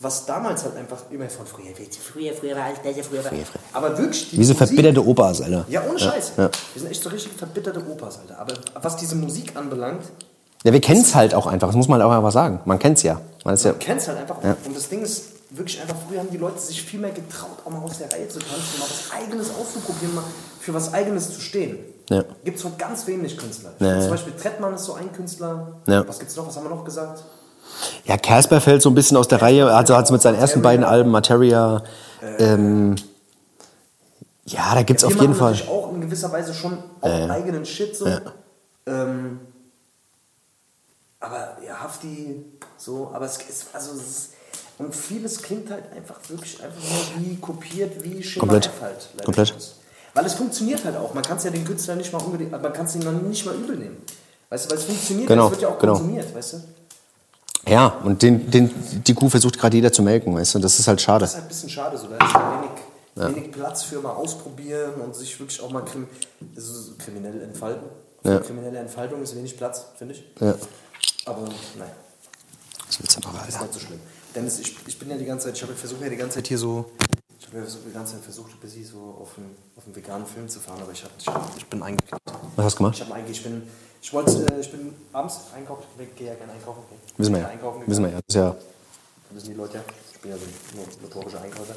[0.00, 3.32] was damals halt einfach immer von früher, früher, früher war alles besser, früher war.
[3.72, 5.64] Aber wirklich, die Wie so Musik- verbitterte Opas, Alter.
[5.68, 6.32] Ja, ohne Scheiß.
[6.36, 6.50] ja.
[6.74, 8.38] Wir sind echt so richtig verbitterte Opas, Alter.
[8.38, 10.02] Aber was diese Musik anbelangt,
[10.64, 11.68] Ja, wir kennen es halt auch einfach.
[11.68, 12.60] Das muss man halt auch einfach sagen.
[12.64, 13.20] Man kennt es ja.
[13.44, 13.70] Man ist ja.
[13.72, 14.42] man kennt es halt einfach.
[14.42, 14.56] Ja.
[14.64, 17.70] Und das Ding ist wirklich einfach, früher haben die Leute sich viel mehr getraut, auch
[17.70, 20.24] mal aus der Reihe zu tanzen, mal was Eigenes auszuprobieren, mal
[20.60, 21.78] für was Eigenes zu stehen.
[22.10, 22.24] Ja.
[22.44, 23.70] Gibt es von ganz wenig Künstler.
[23.78, 24.00] Ja.
[24.00, 25.74] Zum Beispiel Trettmann ist so ein Künstler.
[25.86, 26.06] Ja.
[26.08, 26.46] Was gibt's noch?
[26.48, 27.22] Was haben wir noch gesagt?
[28.04, 29.72] Ja, Casper fällt so ein bisschen aus der Reihe.
[29.72, 31.82] Also hat es mit seinen ersten beiden Alben, Materia.
[32.38, 32.96] Ähm,
[34.46, 35.52] ja, da gibt es Wir auf jeden Fall.
[35.52, 38.06] natürlich auch in gewisser Weise schon auch eigenen Shit so.
[38.86, 39.40] Ähm,
[41.20, 42.44] aber ja, Hafti,
[42.76, 44.30] so, aber es ist, also es ist,
[44.78, 48.70] und vieles klingt halt einfach wirklich einfach nur wie kopiert, wie Schema Komplett.
[48.80, 49.08] Halt.
[49.24, 49.54] Komplett.
[50.14, 51.12] Weil es funktioniert halt auch.
[51.14, 53.44] Man kann es ja den Künstler nicht mal unbedingt, man kann es ihn noch nicht
[53.44, 54.02] mal übel nehmen.
[54.48, 55.94] Weißt du, weil es funktioniert, Genau, es wird ja auch genau.
[55.94, 56.56] konsumiert, weißt du?
[57.66, 58.70] Ja, und den, den,
[59.04, 60.58] die Kuh versucht gerade jeder zu melken, weißt du?
[60.60, 61.20] Das ist halt schade.
[61.20, 64.12] Das ist halt ein bisschen schade, so da ist halt wenig, wenig Platz für mal
[64.12, 66.06] ausprobieren und sich wirklich auch mal krim,
[66.56, 67.88] also kriminell entfalten.
[68.22, 68.38] Für Ja.
[68.40, 70.24] kriminelle Entfaltung ist wenig Platz, finde ich.
[70.40, 70.54] Ja.
[71.26, 71.92] Aber naja,
[72.86, 74.00] Was willst du noch, ist nicht so schlimm.
[74.34, 76.48] Dennis, ich, ich bin ja die ganze Zeit, ich habe versucht ja die ganze Zeit
[76.48, 76.86] hier so,
[77.38, 80.26] ich habe ja die ganze Zeit versucht, bis ich so auf einen, auf einen veganen
[80.26, 82.22] Film zu fahren, aber ich, hab, ich, hab, ich bin eingeknickt.
[82.56, 82.94] Was hast du gemacht?
[82.96, 83.62] Ich habe eigentlich, ich bin,
[84.02, 86.80] ich wollte, äh, ich bin abends einkaufen, ich gehe ja gerne einkaufen.
[86.86, 86.98] Okay.
[87.16, 87.48] Wissen wir ja.
[87.48, 88.16] Einkaufen Wissen wir ja.
[88.16, 88.50] Das ist ja.
[88.50, 89.84] Das wissen die Leute ja.
[90.14, 91.74] Ich bin ja so ein no- notorischer Einkäufer.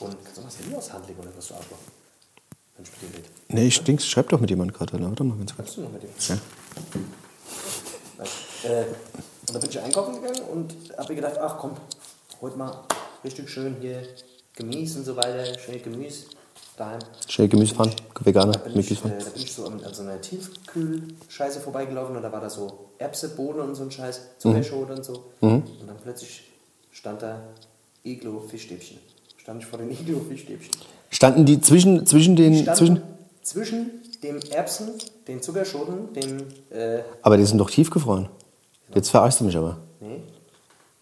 [0.00, 1.78] Und kannst du mal das Handy aus der Hand legen oder was du Arschloch?
[2.76, 3.28] Wenn ich mit dir rede.
[3.48, 4.92] Nee, ich denk's, schreib doch mit jemandem gerade.
[5.02, 5.74] Warte mal ganz kurz.
[5.74, 6.10] Du noch mit dem?
[6.28, 6.34] Ja.
[8.64, 11.72] Äh, und dann bin ich einkaufen gegangen und habe mir gedacht, ach komm,
[12.40, 12.84] heute mal
[13.22, 14.02] richtig schön hier
[14.54, 16.24] Gemüse und so weiter, schön Gemüse
[16.76, 16.98] daheim.
[17.28, 20.20] Schnell Gemüsepfanne, Veganer, Da bin, ich, äh, da bin ich so an, an so einer
[20.20, 25.04] Tiefkühlscheiße vorbeigelaufen und da war da so Erbse, Bohnen und so ein Scheiß, Zuckerschote und
[25.04, 25.24] so.
[25.40, 26.44] Und dann plötzlich
[26.90, 27.40] stand da
[28.04, 28.98] Iglo Fischstäbchen.
[29.36, 30.70] Stand ich vor den Iglo Fischstäbchen.
[31.10, 32.64] Standen die zwischen, zwischen den.
[32.74, 33.02] Zwischen,
[33.42, 33.90] zwischen
[34.22, 34.90] dem Erbsen,
[35.28, 36.38] den Zuckerschoten, dem
[36.70, 38.28] äh, aber die sind doch tiefgefroren.
[38.94, 39.78] Jetzt verarschst du mich aber.
[40.00, 40.22] Nee.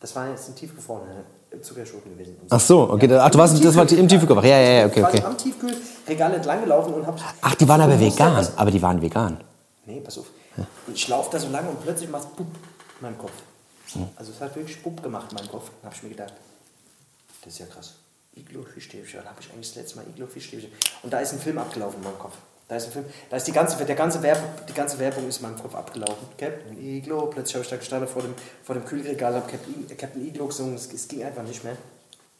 [0.00, 1.24] Das war jetzt ein tiefgefrorener
[1.62, 2.36] Zuckerschoten gewesen.
[2.50, 3.06] Ach so, okay.
[3.06, 4.44] da- Ach, du warst, das war im Tiefkühlfach.
[4.44, 5.22] Ja, ja, ja, okay, okay.
[5.22, 7.18] am Tiefkühlregal entlang gelaufen und hab.
[7.40, 8.46] Ach, die waren aber Ich vegan.
[8.56, 9.38] Aber die waren vegan.
[9.86, 10.26] Nee, pass auf.
[10.92, 13.32] Ich laufe da so lange und plötzlich macht Pup in meinem Kopf.
[14.16, 15.70] Also es hat wirklich Pup gemacht in meinem Kopf.
[15.82, 16.32] Dann habe ich mir gedacht,
[17.44, 17.94] das ist ja krass.
[18.36, 19.20] Iglo-Fischstäbchen.
[19.20, 20.70] Wann habe ich eigentlich das letzte Mal Iglo-Fischstäbchen?
[21.02, 22.34] Und da ist ein Film abgelaufen in meinem Kopf.
[22.66, 25.36] Da ist ein Film, da ist die ganze, der ganze Werbung, die ganze Werbung ist
[25.36, 26.28] in meinem Kopf abgelaufen.
[26.38, 30.26] Captain Iglo, plötzlich habe ich da gestanden vor dem, vor dem Kühlregal, habe Captain, Captain
[30.26, 31.76] Iglo gesungen, es, es ging einfach nicht mehr.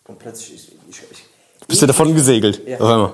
[0.07, 1.25] Und plötzlich, ich, ich, ich,
[1.67, 2.67] Bist du davon gesegelt?
[2.67, 2.79] Ja.
[2.79, 3.13] Auf einmal.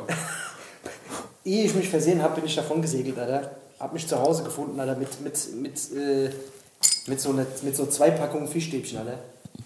[1.45, 3.51] Ehe ich mich versehen habe, bin ich davon gesegelt, Alter.
[3.81, 6.31] Hab mich zu Hause gefunden, Alter, mit, mit, mit, äh,
[7.07, 9.19] mit, so, ne, mit so zwei Packungen Fischstäbchen, Alter.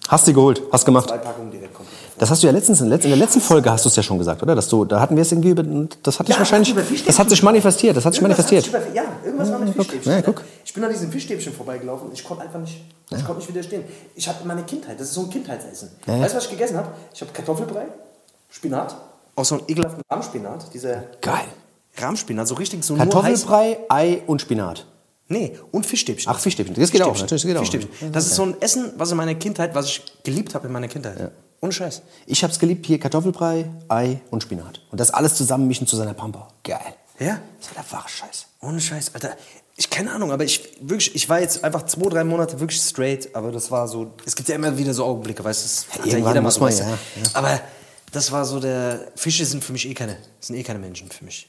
[0.09, 1.09] Hast du geholt, hast gemacht.
[1.09, 1.95] Zwei Packungen direkt komplett.
[2.19, 4.43] Das hast du ja letztens, in der letzten Folge hast du es ja schon gesagt,
[4.43, 4.55] oder?
[4.55, 5.63] Dass du, da hatten wir es irgendwie, über,
[6.03, 8.73] das hat dich Ja, wahrscheinlich, das hat sich manifestiert, das hat sich manifestiert.
[8.73, 9.75] hat sich Ja, irgendwas war mit.
[9.75, 10.11] Fischstäbchen.
[10.13, 10.33] Ja, Alter.
[10.33, 10.45] guck.
[10.65, 12.09] Ich bin an diesem Fischstäbchen vorbeigelaufen.
[12.13, 12.81] Ich konnte einfach nicht,
[13.11, 13.85] ich konnte nicht widerstehen.
[14.15, 15.91] Ich habe meine Kindheit, das ist so ein Kindheitsessen.
[16.07, 16.23] Ja, ja.
[16.23, 16.89] Weißt du, was ich gegessen habe?
[17.13, 17.87] Ich habe Kartoffelbrei,
[18.51, 18.97] Spinat,
[19.37, 20.73] aus so einem ekelhaften Rahmspinat.
[20.73, 21.45] Dieser Geil.
[21.99, 22.95] Rahmspinat, so richtig so.
[22.97, 24.87] Kartoffelbrei, Ei und Spinat.
[25.29, 26.31] Nee, und Fischstäbchen.
[26.31, 26.75] Ach, Fischstäbchen.
[26.75, 27.61] Das geht auch, das geht auch.
[27.61, 28.13] Fischstäbchen.
[28.13, 30.89] Das ist so ein Essen, was in meiner Kindheit, was ich geliebt habe in meiner
[30.89, 31.33] Kindheit.
[31.61, 32.03] Ohne Scheiß.
[32.27, 34.83] Ich hab's geliebt, hier Kartoffelbrei, Ei und Spinat.
[34.91, 36.49] Und das alles zusammenmischen zu seiner Pampa.
[36.63, 36.79] Geil.
[37.19, 37.41] Ja?
[37.59, 38.47] Das war der wahre Scheiß.
[38.61, 39.35] Ohne Scheiß, Alter.
[39.77, 43.35] Ich keine Ahnung, aber ich wirklich, ich war jetzt einfach zwei, drei Monate wirklich straight,
[43.35, 44.13] aber das war so.
[44.27, 45.99] Es gibt ja immer wieder so Augenblicke, weißt du?
[46.01, 46.85] hat irgendwann muss weißt du.
[46.85, 46.97] ja, ja.
[47.33, 47.61] Aber
[48.13, 49.09] das war so der.
[49.17, 51.49] Fische sind für mich eh keine, sind eh keine Menschen für mich.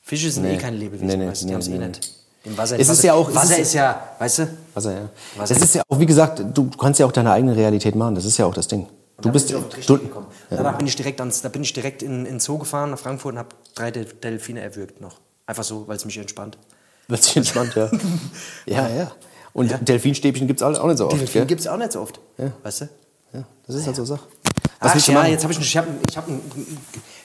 [0.00, 0.54] Fische sind Nee.
[0.54, 1.46] eh keine Lebewesen, Nee, nee, weißt du?
[1.46, 1.88] Die nee, haben's nee, eh nee.
[1.88, 2.14] nicht.
[2.44, 4.48] Im Wasser, Es ist Wasser, ja auch- es Wasser ist- ist ja, weißt du?
[4.74, 5.08] Wasser, ja.
[5.36, 5.54] Wasser.
[5.54, 8.14] Das ist ja auch, wie gesagt, du, du kannst ja auch deine eigene Realität machen.
[8.14, 8.86] Das ist ja auch das Ding.
[9.18, 10.26] Du Da bist, bin ich du, gekommen.
[10.48, 12.98] Danach bin ich direkt ans, da bin ich direkt in, in den Zoo gefahren nach
[12.98, 15.18] Frankfurt und habe drei Del Delfine erwürgt noch.
[15.46, 16.56] Einfach so, weil es mich entspannt.
[17.08, 17.90] wird sich entspannt, ja.
[18.66, 19.12] ja, ja.
[19.52, 21.46] Und Delfinstäbchen gibt es auch nicht so oft, Delfine gell?
[21.46, 22.20] gibt es auch nicht so oft.
[22.62, 22.88] Weißt du?
[23.34, 24.26] Ja, das ist halt so Sache.
[24.80, 26.40] Was Ach, ja, jetzt habe ich, ich hab, ich hab, ein,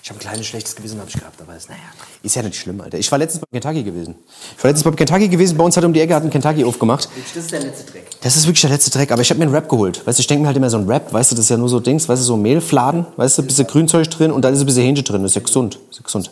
[0.05, 1.81] ich hab ein kleines schlechtes Gewissen ich gehabt, aber ist, naja.
[2.21, 2.99] Ist ja nicht schlimm, Alter.
[2.99, 4.13] Ich war letztens bei Kentucky gewesen.
[4.55, 5.57] Ich war letztens bei Kentucky gewesen.
[5.57, 7.09] Bei uns hat um die Ecke hat ein Kentucky aufgemacht.
[7.33, 8.05] Das ist der letzte Dreck.
[8.21, 9.11] Das ist wirklich der letzte Dreck.
[9.11, 10.05] Aber ich habe mir einen Rap geholt.
[10.05, 11.57] Weißt du, ich denke mir halt immer so ein Rap, weißt du, das ist ja
[11.57, 14.53] nur so Dings, weißt du, so Mehlfladen, weißt du, ein bisschen Grünzeug drin und dann
[14.53, 15.23] ist ein bisschen Hähnchen drin.
[15.23, 15.79] Das ist ja gesund.
[15.89, 16.29] Das ist ja gesund.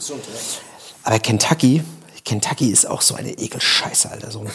[1.01, 1.81] Aber Kentucky,
[2.23, 4.29] Kentucky ist auch so eine Ekelscheiße, Alter.
[4.29, 4.45] So.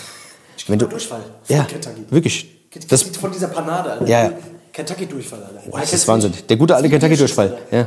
[0.68, 1.24] Wenn du, Durchfall.
[1.48, 2.04] ja, Kentucky.
[2.08, 2.54] wirklich.
[2.88, 4.06] Das, von dieser Panade, Alter.
[4.06, 4.32] Ja, ja.
[4.78, 5.68] Kentucky-Durchfall, Alter.
[5.68, 6.32] Boah, das ist Wahnsinn.
[6.48, 7.58] Der gute alte Kentucky-Durchfall.
[7.72, 7.84] Ja.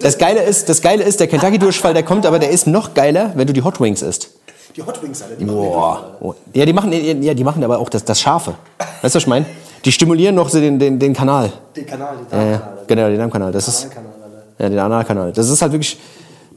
[0.00, 3.30] Das Geile ist, das Geile ist, der Kentucky-Durchfall, der kommt, aber der ist noch geiler,
[3.36, 4.30] wenn du die Hot Wings isst.
[4.74, 5.36] Die Hot Wings, Alter.
[5.36, 6.16] Die machen Boah.
[6.18, 6.34] Oh.
[6.52, 8.56] Ja, die machen, ja, die machen aber auch das, das Scharfe.
[9.02, 9.46] Weißt du, was ich meine?
[9.84, 11.52] Die stimulieren noch so den, den, den Kanal.
[11.76, 12.50] den Kanal, den Ja, ja.
[12.50, 12.84] Darmkanal, Alter.
[12.88, 13.52] Genau, den Darmkanal.
[13.52, 14.10] Das ist, Kanal,
[14.58, 15.32] ja, den Analkanal.
[15.32, 15.96] Das ist halt wirklich,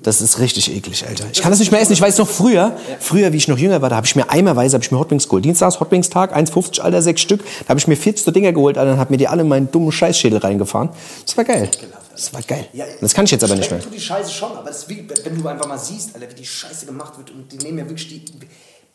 [0.04, 1.26] das ist richtig eklig, Alter.
[1.32, 1.94] Ich kann das nicht mehr essen.
[1.94, 4.76] Ich weiß noch früher, früher, wie ich noch jünger war, da habe ich mir eimerweise
[4.76, 5.44] hab ich mir Hot Wings geholt.
[5.44, 7.44] Dienstags Hot Wings Tag, 1,50, Alter, sechs Stück.
[7.64, 9.50] Da habe ich mir 40 so Dinger geholt, Alter, und habe mir die alle in
[9.50, 10.90] meinen dummen Scheißschädel reingefahren.
[11.26, 11.70] Das war geil.
[12.14, 12.68] Das war geil.
[13.02, 13.82] Das kann ich jetzt aber nicht mehr.
[13.82, 17.18] Tut die Scheiße schon, aber wenn du einfach mal siehst, Alter, wie die Scheiße gemacht
[17.18, 18.26] wird und die nehmen ja wirklich die,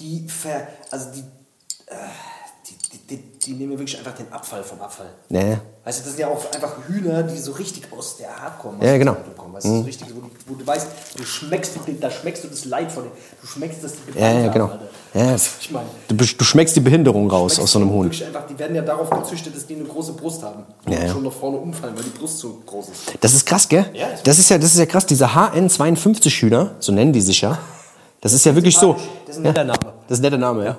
[0.01, 1.21] die, ver, also die,
[1.87, 1.95] äh,
[2.67, 5.09] die, die, die, nehmen ja wirklich einfach den Abfall vom Abfall.
[5.29, 5.59] Nee.
[5.85, 8.97] Weißt du, das sind ja auch einfach Hühner, die so richtig aus der Hardcore Ja,
[8.97, 9.17] genau.
[9.37, 9.53] kommen.
[9.53, 12.65] Weißt du, so richtig, wo, du, wo du weißt, du schmeckst, da schmeckst du das
[12.65, 13.15] Leid von denen.
[13.41, 14.71] Du schmeckst das die Ja, ja, genau.
[14.71, 14.81] haben.
[15.13, 15.35] Ja.
[15.35, 15.87] Was ich meine.
[16.09, 18.07] Du, du schmeckst die Behinderung raus aus so einem Huhn.
[18.07, 20.65] Einfach, die werden ja darauf gezüchtet, dass die eine große Brust haben.
[20.89, 21.01] Ja, ja.
[21.03, 23.15] Und schon nach vorne umfallen, weil die Brust so groß ist.
[23.21, 23.85] Das ist krass, gell?
[23.93, 25.05] Ja, das Das ist ja, das ist ja krass.
[25.05, 27.59] Diese HN52-Hühner, so nennen die sich ja.
[28.21, 28.95] Das ist ja wirklich so.
[29.27, 29.79] Das ist ein netter Name.
[30.09, 30.79] Das ist ein netter Name, ja.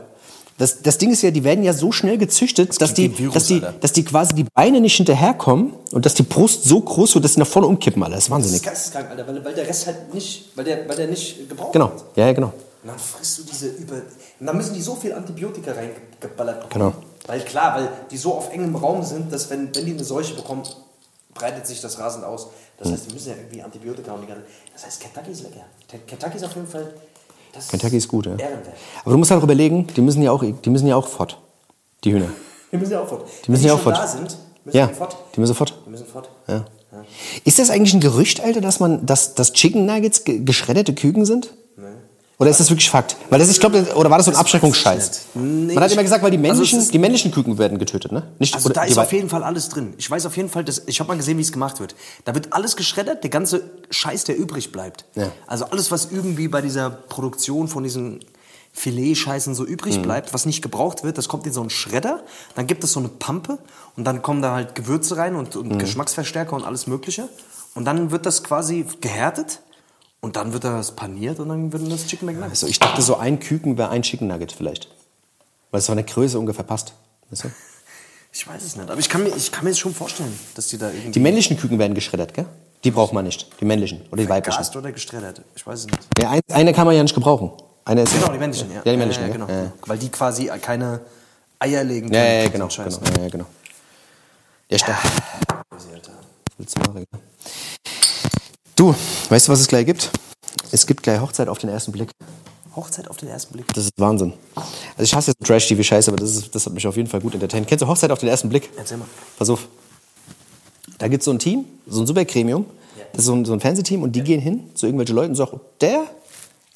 [0.57, 3.47] Das, das Ding ist ja, die werden ja so schnell gezüchtet, dass die, Virus, dass,
[3.47, 3.73] die, Alter.
[3.81, 7.33] dass die quasi die Beine nicht hinterherkommen und dass die Brust so groß wird, dass
[7.33, 8.15] sie nach vorne umkippen, Alter.
[8.15, 8.63] Das ist Das ist wahnsinnig.
[8.63, 11.89] geisteskrank, Alter, weil, weil der Rest halt nicht, weil der, weil der nicht gebraucht Genau,
[11.91, 12.03] wird.
[12.15, 12.53] ja, ja, genau.
[12.83, 13.95] Und dann frisst du diese über.
[13.95, 16.93] Und dann müssen die so viel Antibiotika reingeballert bekommen.
[16.93, 17.03] Genau.
[17.27, 20.35] Weil klar, weil die so auf engem Raum sind, dass wenn, wenn die eine Seuche
[20.35, 20.61] bekommen,
[21.33, 22.47] breitet sich das rasend aus.
[22.77, 24.43] Das heißt, die müssen ja irgendwie Antibiotika und die ganze.
[24.73, 25.65] Das heißt, Kentucky ist lecker.
[26.07, 26.93] Kentucky ist auf jeden Fall.
[27.55, 28.33] Das Kentucky ist gut, ja.
[28.33, 28.75] Ehrenwert.
[29.03, 31.39] Aber du musst halt auch überlegen, die müssen ja auch, die müssen ja auch fort.
[32.03, 32.27] Die Hühner.
[32.71, 33.25] Die müssen ja auch fort.
[33.45, 33.95] Die müssen wenn ja auch fort.
[33.95, 35.15] da sind, müssen Ja, die fort.
[35.33, 35.73] die müssen fort.
[35.85, 36.29] Die müssen fort.
[36.47, 36.65] Ja.
[37.45, 41.25] Ist das eigentlich ein Gerücht, Alter, dass man, dass, dass Chicken Nuggets ge geschredderte Küken
[41.25, 41.53] sind?
[42.37, 43.15] Oder ist das wirklich Fakt?
[43.29, 45.21] Weil das, ich glaube, oder war das so ein Abschreckungsscheiß?
[45.35, 48.11] Nee, Man hat immer gesagt, weil die also männlichen, ist- die männlichen Küken werden getötet,
[48.11, 48.23] ne?
[48.39, 49.93] Nicht, Also da ist auf jeden Fall alles drin.
[49.97, 51.95] Ich weiß auf jeden Fall, dass, ich habe mal gesehen, wie es gemacht wird.
[52.25, 55.05] Da wird alles geschreddert, der ganze Scheiß, der übrig bleibt.
[55.15, 55.31] Ja.
[55.47, 58.19] Also alles, was irgendwie bei dieser Produktion von diesen
[58.73, 62.21] Filetscheißen so übrig bleibt, was nicht gebraucht wird, das kommt in so einen Schredder,
[62.55, 63.57] dann gibt es so eine Pampe
[63.95, 67.29] und dann kommen da halt Gewürze rein und, und Geschmacksverstärker und alles mögliche.
[67.73, 69.61] Und dann wird das quasi gehärtet
[70.25, 72.63] und dann wird das paniert und dann wird das Chicken McNuggets.
[72.63, 74.89] Also ich dachte, so ein Küken wäre ein Chicken Nugget vielleicht.
[75.69, 76.93] Weil es von der Größe ungefähr passt.
[77.29, 77.51] Weißt du?
[78.33, 80.67] Ich weiß es nicht, aber ich kann mir, ich kann mir das schon vorstellen, dass
[80.69, 81.11] die da irgendwie...
[81.11, 82.47] Die männlichen Küken werden geschreddert, gell?
[82.83, 83.47] Die braucht man nicht.
[83.61, 84.57] Die männlichen oder die weiblichen.
[84.57, 85.99] Gast oder gestreddert, ich weiß es nicht.
[86.19, 87.51] Ja, ein, eine kann man ja nicht gebrauchen.
[87.85, 88.77] Eine ist Genau, die männlichen, ja.
[88.77, 89.47] Ja, die männlichen, ja, ja, genau.
[89.47, 91.01] Ja, Weil die quasi keine
[91.59, 92.37] Eier legen ja, ja, können.
[92.45, 93.45] ja genau, genau, ja, ja, genau.
[94.71, 94.97] Ja, stark.
[95.69, 96.13] Crazy, Alter.
[96.57, 97.19] Willst du machen, ja.
[98.75, 98.93] Du,
[99.29, 100.11] weißt du, was es gleich gibt?
[100.71, 102.11] Es gibt gleich Hochzeit auf den ersten Blick.
[102.75, 103.73] Hochzeit auf den ersten Blick.
[103.73, 104.33] Das ist Wahnsinn.
[104.55, 107.33] Also ich hasse jetzt Trash-TV-Scheiße, aber das, ist, das hat mich auf jeden Fall gut
[107.33, 107.67] entertained.
[107.69, 108.69] Kennst du Hochzeit auf den ersten Blick?
[108.75, 109.07] Erzähl mal.
[109.37, 109.69] Pass auf.
[110.97, 112.65] Da gibt es so ein Team, so ein Supergremium.
[113.13, 115.35] Das ist so ein, so ein Fernsehteam und die gehen hin zu irgendwelchen Leuten und
[115.35, 116.03] sagen, der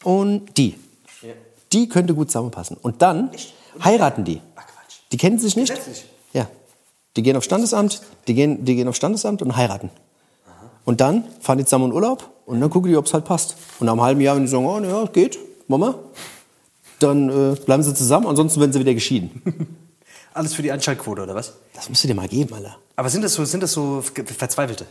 [0.04, 0.76] und die.
[1.74, 2.78] Die könnte gut zusammenpassen.
[2.82, 3.30] Und dann
[3.84, 4.40] heiraten die.
[4.56, 5.00] Ach Quatsch.
[5.12, 5.74] Die kennen sich nicht.
[6.32, 6.48] Ja.
[7.18, 9.90] Die gehen auf Standesamt, die gehen, die gehen auf Standesamt und heiraten.
[10.90, 13.56] Und dann fahren die zusammen in Urlaub und dann gucken die, ob es halt passt.
[13.80, 15.94] Und nach einem halben Jahr, wenn die sagen, oh, ja, geht, Mama,
[16.98, 19.40] dann äh, bleiben sie zusammen, ansonsten werden sie wieder geschieden.
[20.34, 21.54] Alles für die Einschaltquote, oder was?
[21.76, 22.76] Das musst du dir mal geben, Alter.
[22.96, 24.02] Aber sind das so, sind das so
[24.36, 24.88] Verzweifelte?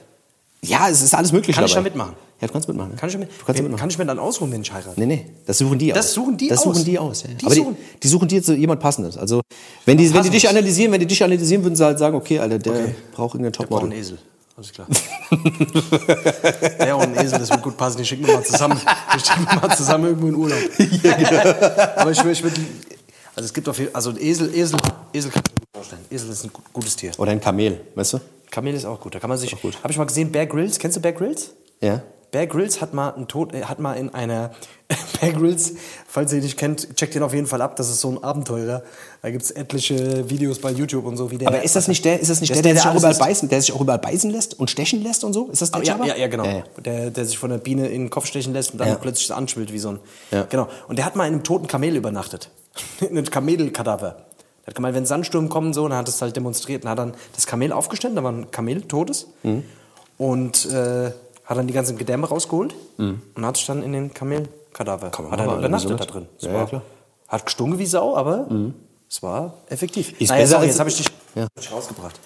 [0.62, 1.88] Ja, es ist alles möglich Kann ich dabei.
[1.88, 2.14] da mitmachen?
[2.40, 2.94] Ja, du kannst mitmachen.
[2.96, 3.80] Kann ich, mit, Du kannst Wen- mitmachen.
[3.80, 4.98] kann ich mir dann ausruhen, wenn ich heirate?
[5.00, 5.96] Nee, nee, das suchen die aus.
[5.98, 6.64] Das suchen die das aus?
[6.76, 7.22] suchen die aus.
[7.24, 7.28] Ja.
[7.30, 9.16] Die Aber suchen- die, die suchen dir jetzt so jemand Passendes.
[9.18, 9.40] Also,
[9.84, 12.38] wenn die, wenn die dich analysieren, wenn die dich analysieren, würden sie halt sagen, okay,
[12.38, 12.94] Alter, der Okay.
[13.12, 13.98] braucht irgendeinen Der braucht einen Topmodel.
[13.98, 14.18] Esel.
[14.58, 14.88] Alles klar.
[16.80, 17.98] Der und ein Esel, das wird gut passen.
[17.98, 18.80] Die schicken wir mal zusammen.
[19.14, 20.58] Die schicken wir mal zusammen irgendwo in Urlaub.
[21.96, 22.54] Aber ich würde, ich würd,
[23.36, 24.80] also es gibt auf jeden also Esel, Esel,
[25.12, 26.04] Esel kann ich mir vorstellen.
[26.10, 27.12] Esel ist ein gut- gutes Tier.
[27.18, 28.20] Oder ein Kamel, weißt du?
[28.50, 29.14] Kamel ist auch gut.
[29.14, 29.52] Da kann man sich.
[29.54, 30.76] Habe ich mal gesehen, Bear Grylls.
[30.80, 31.52] Kennst du Bear Grylls?
[31.80, 32.02] Ja.
[32.30, 34.50] Bear Grylls hat mal, Tod, äh, hat mal in einer
[35.20, 35.74] Bear Grylls,
[36.06, 37.76] falls ihr ihn nicht kennt, checkt ihn auf jeden Fall ab.
[37.76, 38.82] Das ist so ein Abenteurer.
[39.22, 41.48] Da gibt's etliche Videos bei YouTube und so, wie der.
[41.48, 43.14] Aber ist das nicht der, ist das nicht Das der, ist der, sich auch überall
[43.14, 45.48] beißen, der sich auch überall beißen lässt und stechen lässt und so?
[45.48, 46.44] Ist das der Ah, ja, ja, ja, genau.
[46.44, 46.64] Ja, ja.
[46.84, 48.94] Der, der sich von der Biene in den Kopf stechen lässt und dann Ja.
[48.96, 49.98] plötzlich anschwillt wie so ein.
[50.30, 50.44] Ja.
[50.44, 50.68] Genau.
[50.88, 52.50] Und der hat mal in einem toten Kamel übernachtet.
[53.00, 54.16] in einem Kamelkadaver.
[54.62, 56.84] Der hat gemeint, wenn Sandsturm kommen so, dann hat es halt demonstriert.
[56.84, 59.26] Dann hat dann das Kamel aufgestellt, da war ein Kamel totes.
[59.42, 59.64] Mhm.
[60.18, 61.12] Und äh,
[61.48, 65.06] hat dann die ganzen Gedärme rausgeholt und hat sich dann in den Kamelkadaver.
[65.06, 65.30] Mhm.
[65.30, 66.28] Hat machen, übernachtet da drin.
[66.36, 66.82] Es Ja, war, ja, klar.
[67.26, 68.46] Hat gestunken wie Sau, aber
[69.08, 70.20] es war effektiv.
[70.20, 71.46] Ist Naja, besser sorry, jetzt habe ich dich Ja.
[71.72, 72.20] rausgebracht.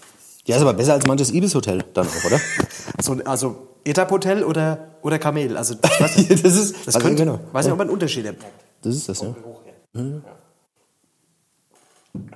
[0.45, 2.41] Ja, ist aber besser als manches Ibis-Hotel dann auch, oder?
[3.01, 5.57] So, also Etap-Hotel oder, oder Kamel.
[5.57, 7.39] Also ich weiß nicht, Das ist- das also, könnte, genau.
[7.53, 8.43] weiß nicht, ob man einen Unterschied merkt.
[8.83, 9.35] Das ist das, ja.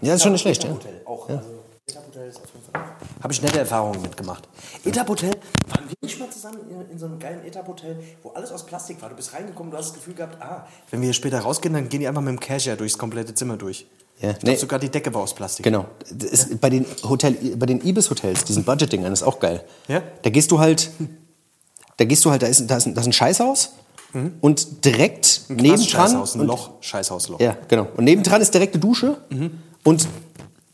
[0.03, 0.71] Ja, ist schon nicht schlecht, ja.
[1.05, 1.29] Auch.
[1.29, 1.41] Also,
[1.89, 2.83] Etap-Hotel ist auf jeden Fall.
[3.27, 4.49] Habe ich nette Erfahrungen mitgemacht.
[4.85, 5.31] Etap-Hotel,
[5.67, 9.03] waren wir nicht mal zusammen in, in so einem geilen Etap-Hotel, wo alles aus Plastik
[9.03, 9.09] war.
[9.09, 11.89] Du bist reingekommen, du hast das Gefühl gehabt, ah, wenn wir hier später rausgehen, dann
[11.89, 13.85] gehen die einfach mit dem Cashier durchs komplette Zimmer durch.
[14.21, 14.57] Ja, Ich glaube, nee.
[14.59, 15.65] sogar die Decke war aus Plastik.
[15.65, 15.87] Genau.
[16.21, 19.65] Ist, bei den, Hotel, bei den Ibis-Hotels, diesen Budget-Dingern, ist auch geil.
[19.89, 20.05] Ja?
[20.23, 20.93] Da gehst du halt,
[21.97, 23.73] da gehst du halt, da ist, da ist, ein- da ist ein Scheißhaus
[24.41, 25.79] und direkt nebendran.
[25.85, 27.41] Scheißhaus, ein und- Loch, Scheißhausloch.
[27.41, 27.89] Ja, genau.
[27.97, 29.17] Und nebendran ist direkt eine Dusche
[29.83, 30.07] und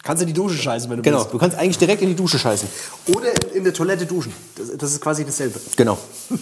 [0.02, 1.32] Kannst du die Dusche scheißen, wenn du genau, willst.
[1.32, 2.68] du kannst eigentlich direkt in die Dusche scheißen.
[3.14, 4.32] Oder in, in der Toilette duschen.
[4.56, 5.60] Das, das ist quasi dasselbe.
[5.76, 5.96] Genau.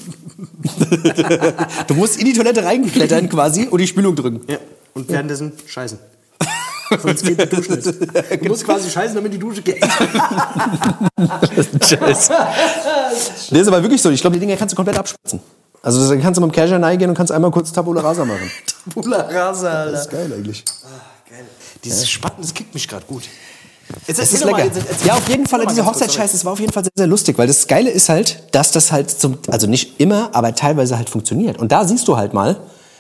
[1.86, 4.40] du musst in die Toilette reinklettern quasi und die Spülung drücken.
[4.48, 4.56] Ja.
[4.94, 5.98] Und währenddessen scheißen.
[7.02, 7.86] Sonst geht die Dusche nicht.
[8.42, 9.78] Du musst quasi scheißen, damit die Dusche geht.
[11.84, 12.32] Scheiße.
[13.50, 14.10] Nee, ist aber wirklich so.
[14.10, 15.40] Ich glaube, die Dinger kannst du komplett abspritzen.
[15.82, 18.50] Also da kannst du mit dem Cashier reingehen und kannst einmal kurz Tabula Rasa machen.
[18.84, 20.10] Tabula rasa, Alter.
[20.10, 20.64] geil eigentlich.
[21.28, 21.44] Geil.
[21.84, 23.22] Dieses Spatten, das kickt mich gerade gut.
[24.07, 24.74] Jetzt Es ist doch mal, lecker.
[24.76, 27.07] jetzt erzähl- Ja, auf jeden Fall, diese Hochzeitsscheiße, das war auf jeden Fall sehr, sehr
[27.07, 30.96] lustig, weil das Geile ist halt, dass das halt zum, also nicht immer, aber teilweise
[30.96, 31.59] halt funktioniert.
[31.59, 32.57] Und da siehst du halt mal,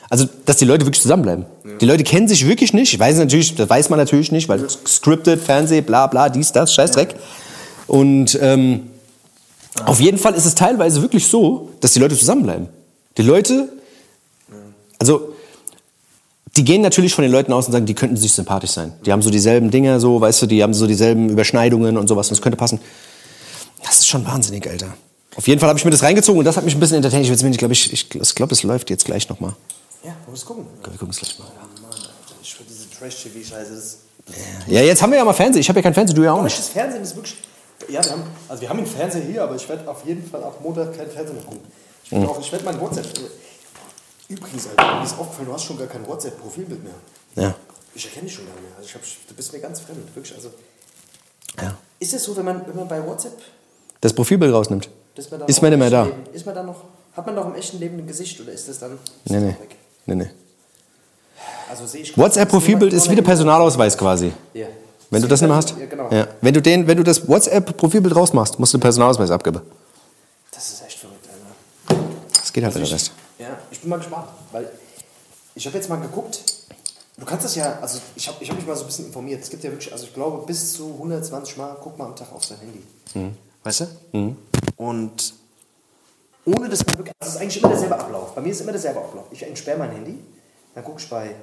[0.08, 1.46] also, dass die Leute wirklich zusammenbleiben.
[1.80, 2.92] Die Leute kennen sich wirklich nicht.
[2.94, 6.74] Ich weiß natürlich, das weiß man natürlich nicht, weil scripted, Fernseh, bla, bla, dies, das,
[6.74, 7.14] Scheißdreck.
[7.86, 8.90] Und, ähm,
[9.86, 12.68] auf jeden Fall ist es teilweise wirklich so, dass die Leute zusammenbleiben.
[13.18, 13.68] Die Leute,
[14.98, 15.32] also,
[16.56, 18.92] die gehen natürlich von den Leuten aus und sagen, die könnten sich sympathisch sein.
[19.06, 22.28] Die haben so dieselben Dinge, so, weißt du, die haben so dieselben Überschneidungen und sowas
[22.28, 22.80] und das könnte passen.
[23.84, 24.94] Das ist schon wahnsinnig, Alter.
[25.36, 27.24] Auf jeden Fall habe ich mir das reingezogen und das hat mich ein bisschen entertained.
[27.24, 29.52] Ich, will's mir nicht- glaub, ich, ich, ich glaube, es läuft jetzt gleich nochmal.
[30.04, 30.66] Ja, wir es gucken?
[30.82, 31.44] Wir gucken es gleich mal.
[31.44, 32.10] Mann, Alter,
[32.42, 33.98] ich diese Trash-TV-Scheiße, das...
[34.66, 35.60] Ja, jetzt haben wir ja mal Fernsehen.
[35.60, 36.56] Ich habe ja kein Fernsehen, du ja auch nicht.
[36.56, 37.36] Deutsches Fernsehen ist wirklich...
[37.88, 40.42] Ja, wir haben, also wir haben einen Fernseher hier, aber ich werde auf jeden Fall
[40.44, 41.60] ab Montag kein Fernsehen mehr gucken.
[42.10, 43.06] Ich, auch, ich werde mein WhatsApp...
[44.30, 46.94] Übrigens, Alter, mir ist aufgefallen, du hast schon gar kein WhatsApp-Profilbild mehr.
[47.34, 47.54] Ja.
[47.94, 48.72] Ich erkenne dich schon gar nicht mehr.
[48.76, 50.34] Also ich hab, du bist mir ganz fremd, wirklich.
[50.36, 50.50] Also,
[51.60, 51.76] ja.
[51.98, 53.36] ist es so, wenn man, wenn man bei WhatsApp...
[54.00, 54.88] Das Profilbild rausnimmt.
[55.16, 56.04] Ist man, Ist man nicht mehr da.
[56.04, 56.84] Leben, ist man dann noch...
[57.16, 58.92] Hat man noch im echten Leben ein Gesicht oder ist das dann...
[58.92, 59.46] Ist Nee, nee.
[59.48, 59.76] weg?
[60.06, 60.30] nee, nee.
[61.68, 62.16] Also sehe ich...
[62.16, 64.32] WhatsApp-Profilbild ist wie der Personalausweis quasi.
[64.54, 64.66] Ja.
[65.10, 65.74] Wenn du das nicht mehr hast.
[65.76, 66.08] Ja, genau.
[66.12, 66.28] Ja.
[66.40, 69.60] Wenn, du den, wenn du das WhatsApp-Profilbild rausmachst, musst du den Personalausweis abgeben.
[70.52, 71.26] Das ist echt verrückt,
[71.88, 72.00] Alter.
[72.32, 73.12] Das geht halt Also der Rest.
[73.40, 74.70] Ja, ich bin mal gespannt, weil
[75.54, 76.42] ich habe jetzt mal geguckt.
[77.16, 79.42] Du kannst das ja, also ich habe ich hab mich mal so ein bisschen informiert.
[79.42, 82.32] Es gibt ja wirklich, also ich glaube, bis zu 120 Mal guck mal am Tag
[82.32, 82.82] auf sein Handy.
[83.14, 83.36] Mhm.
[83.62, 83.80] Weißt
[84.12, 84.34] du?
[84.76, 85.34] Und
[86.46, 88.34] ohne dass man wirklich, also es ist eigentlich immer derselbe Ablauf.
[88.34, 89.26] Bei mir ist immer derselbe Ablauf.
[89.30, 90.18] Ich entsperre mein Handy,
[90.74, 91.34] dann gucke ich, bei-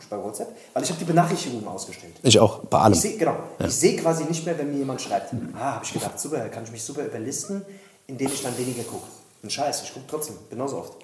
[0.00, 2.14] ich bei WhatsApp, weil ich habe die Benachrichtigungen ausgestellt.
[2.22, 2.94] Ich auch, bei allem.
[2.94, 5.32] Ich sehe genau, ich sehe quasi nicht mehr, wenn mir jemand schreibt.
[5.54, 7.62] Ah, habe ich gedacht, super, kann ich mich super überlisten,
[8.06, 9.06] indem ich dann weniger gucke.
[9.44, 10.94] Ein Scheiß, ich gucke trotzdem, genauso oft.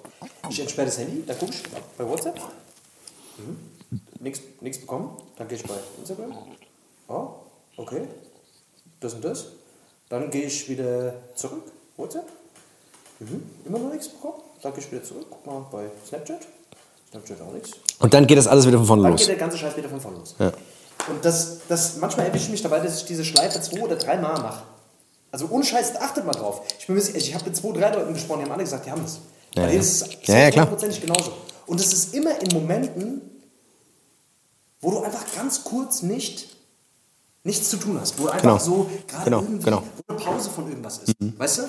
[0.49, 1.63] Ich entsperre das Handy, dann gucke ich
[1.97, 2.39] bei WhatsApp.
[3.37, 3.57] Mhm.
[4.19, 5.17] Nichts, nichts bekommen.
[5.37, 6.33] Dann gehe ich bei Instagram.
[7.07, 7.27] Oh,
[7.77, 8.01] okay.
[8.99, 9.47] Das und das.
[10.09, 11.63] Dann gehe ich wieder zurück.
[11.97, 12.27] WhatsApp.
[13.19, 13.43] Mhm.
[13.65, 14.41] Immer noch nichts bekommen.
[14.61, 15.27] Dann gehe ich wieder zurück.
[15.29, 16.47] Guck mal bei Snapchat.
[17.09, 17.71] Snapchat auch nichts.
[17.99, 19.21] Und dann geht das alles wieder von vorne Dann los.
[19.21, 20.35] geht der ganze Scheiß wieder von vorne los.
[20.37, 20.51] Ja.
[21.07, 24.17] Und das, das, manchmal erwische ich mich dabei, dass ich diese Schleife zwei oder drei
[24.17, 24.63] Mal mache.
[25.31, 26.61] Also ohne Scheiß, achtet mal drauf.
[26.77, 28.91] Ich, bin sicher, ich habe mit zwei, drei Leuten gesprochen, die haben alle gesagt, die
[28.91, 29.19] haben das.
[29.55, 29.67] Ja, Bei ja.
[29.69, 30.65] denen ist es Ja, ja, klar.
[30.65, 31.31] hundertprozentig genauso.
[31.65, 33.21] Und es ist immer in Momenten,
[34.81, 36.47] wo du einfach ganz kurz nicht
[37.43, 38.17] nichts zu tun hast.
[38.19, 38.57] Wo du einfach Genau.
[38.59, 39.79] so gerade Genau, irgendwie, genau.
[39.81, 39.87] Mhm.
[40.07, 41.15] eine Pause von irgendwas ist.
[41.37, 41.61] Weißt du?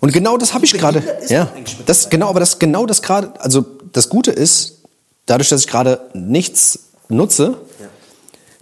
[0.00, 1.02] Und genau das habe ich gerade.
[1.28, 1.50] Ja,
[1.86, 3.38] das genau, aber das genau das gerade.
[3.40, 4.82] Also das Gute ist,
[5.26, 7.56] dadurch, dass ich gerade nichts nutze,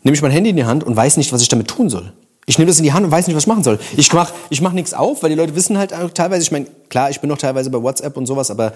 [0.02, 2.12] nehme ich mein Handy in die Hand und weiß nicht, was ich damit tun soll.
[2.48, 3.80] Ich nehme das in die Hand und weiß nicht, was ich machen soll.
[3.96, 7.10] Ich mache ich mach nichts auf, weil die Leute wissen halt teilweise, ich meine, klar,
[7.10, 8.72] ich bin noch teilweise bei WhatsApp und sowas, aber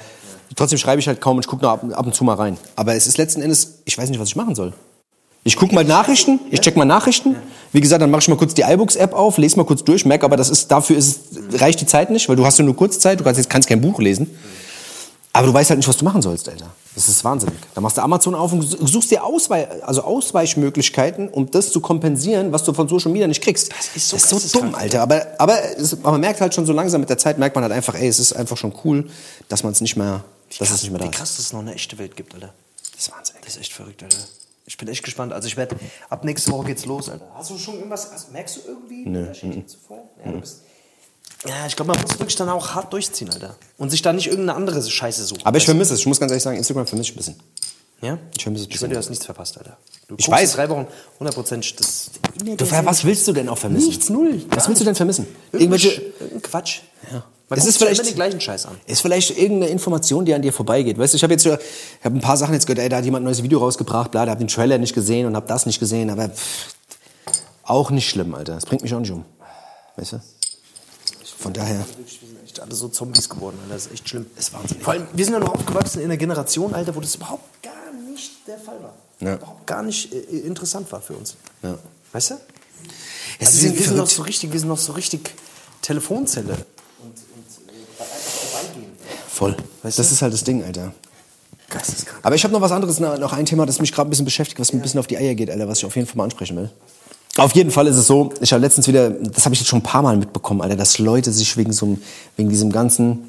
[0.56, 2.56] trotzdem schreibe ich halt kaum und ich gucke nur ab, ab und zu mal rein.
[2.74, 4.72] Aber es ist letzten Endes, ich weiß nicht, was ich machen soll.
[5.44, 7.36] Ich gucke mal Nachrichten, ich check mal Nachrichten.
[7.72, 10.24] Wie gesagt, dann mache ich mal kurz die iBooks-App auf, lese mal kurz durch, merke
[10.24, 11.20] aber, das ist, dafür ist,
[11.52, 13.68] reicht die Zeit nicht, weil du hast ja nur kurz Zeit, du kannst jetzt kannst
[13.68, 14.28] kein Buch lesen.
[15.32, 16.70] Aber du weißt halt nicht, was du machen sollst, Alter.
[16.94, 17.54] Das ist wahnsinnig.
[17.74, 22.50] Da machst du Amazon auf und suchst dir Ausweich, also Ausweichmöglichkeiten, um das zu kompensieren,
[22.50, 23.70] was du von Social Media nicht kriegst.
[23.70, 25.02] Das ist so das ist so dumm, Alter.
[25.02, 27.62] Aber, aber, es, aber man merkt halt schon so langsam mit der Zeit, merkt man
[27.62, 29.08] halt einfach, ey, es ist einfach schon cool,
[29.48, 30.24] dass man es nicht mehr,
[30.58, 31.16] dass es nicht mehr da Wie ist.
[31.16, 32.52] krass, dass es noch eine echte Welt gibt, Alter.
[32.92, 33.44] Das ist wahnsinnig.
[33.44, 34.18] Das ist echt verrückt, Alter.
[34.66, 35.32] Ich bin echt gespannt.
[35.32, 35.76] Also ich werde,
[36.08, 37.26] ab nächste Woche geht's los, Alter.
[37.34, 40.06] Hast du schon irgendwas, hast, merkst du irgendwie zu vorher?
[40.24, 40.62] Ja, du bist,
[41.48, 43.56] ja, ich glaube, man muss wirklich dann auch hart durchziehen, Alter.
[43.78, 45.40] Und sich da nicht irgendeine andere Scheiße suchen.
[45.44, 46.00] Aber ich vermisse es.
[46.00, 47.36] Ich muss ganz ehrlich sagen, Instagram vermisse ich ein bisschen.
[48.02, 48.18] ja?
[48.36, 48.96] ich vermisse es ein Ich du bisschen.
[48.98, 49.76] hast nichts verpasst, Alter.
[50.08, 50.52] Du Ich weiß.
[50.52, 50.86] drei Wochen
[51.20, 52.10] 100% das...
[52.44, 53.88] Du, was willst du denn auch vermissen?
[53.88, 54.42] Nichts, null.
[54.50, 55.26] Was willst du denn vermissen?
[55.52, 55.90] Irgendwelche...
[56.20, 56.80] Irgendein Quatsch.
[57.12, 57.24] Ja.
[57.48, 58.78] Man Es ist vielleicht- den gleichen Scheiß an.
[58.86, 60.98] ist vielleicht irgendeine Information, die an dir vorbeigeht.
[60.98, 61.52] Weißt du, ich habe jetzt ich
[62.04, 64.24] habe ein paar Sachen jetzt gehört, ey, da hat jemand ein neues Video rausgebracht, bla,
[64.24, 66.74] da hab den Trailer nicht gesehen und hab das nicht gesehen, aber pff,
[67.64, 68.54] auch nicht schlimm, Alter.
[68.54, 69.24] Das bringt mich auch nicht um.
[69.96, 70.20] Weißt du?
[71.40, 71.78] Von daher.
[71.78, 73.74] Wir sind echt alle so Zombies geworden, Alter.
[73.74, 74.26] Das ist echt schlimm.
[74.36, 74.84] Das ist wahnsinnig.
[74.84, 77.92] Vor allem, wir sind ja noch aufgewachsen in einer Generation, Alter, wo das überhaupt gar
[78.12, 78.94] nicht der Fall war.
[79.20, 79.36] Ja.
[79.36, 81.36] Überhaupt gar nicht äh, interessant war für uns.
[81.62, 81.78] Ja.
[82.12, 82.34] Weißt du?
[83.38, 85.30] Es Also ist wir, wir, sind noch so richtig, wir sind noch so richtig
[85.80, 86.52] Telefonzelle.
[86.52, 87.16] Und, und
[87.68, 88.92] äh, einfach vorbeigehen.
[89.30, 89.56] Voll.
[89.82, 90.14] Weißt das du?
[90.14, 90.92] ist halt das Ding, Alter.
[91.70, 92.20] Geisteskrank.
[92.22, 94.60] Aber ich habe noch was anderes, noch ein Thema, das mich gerade ein bisschen beschäftigt,
[94.60, 96.24] was mir ein bisschen auf die Eier geht, Alter, was ich auf jeden Fall mal
[96.24, 96.70] ansprechen will.
[97.40, 99.78] Auf jeden Fall ist es so, ich habe letztens wieder, das habe ich jetzt schon
[99.80, 101.98] ein paar Mal mitbekommen, Alter, dass Leute sich wegen so
[102.36, 103.20] wegen diesem ganzen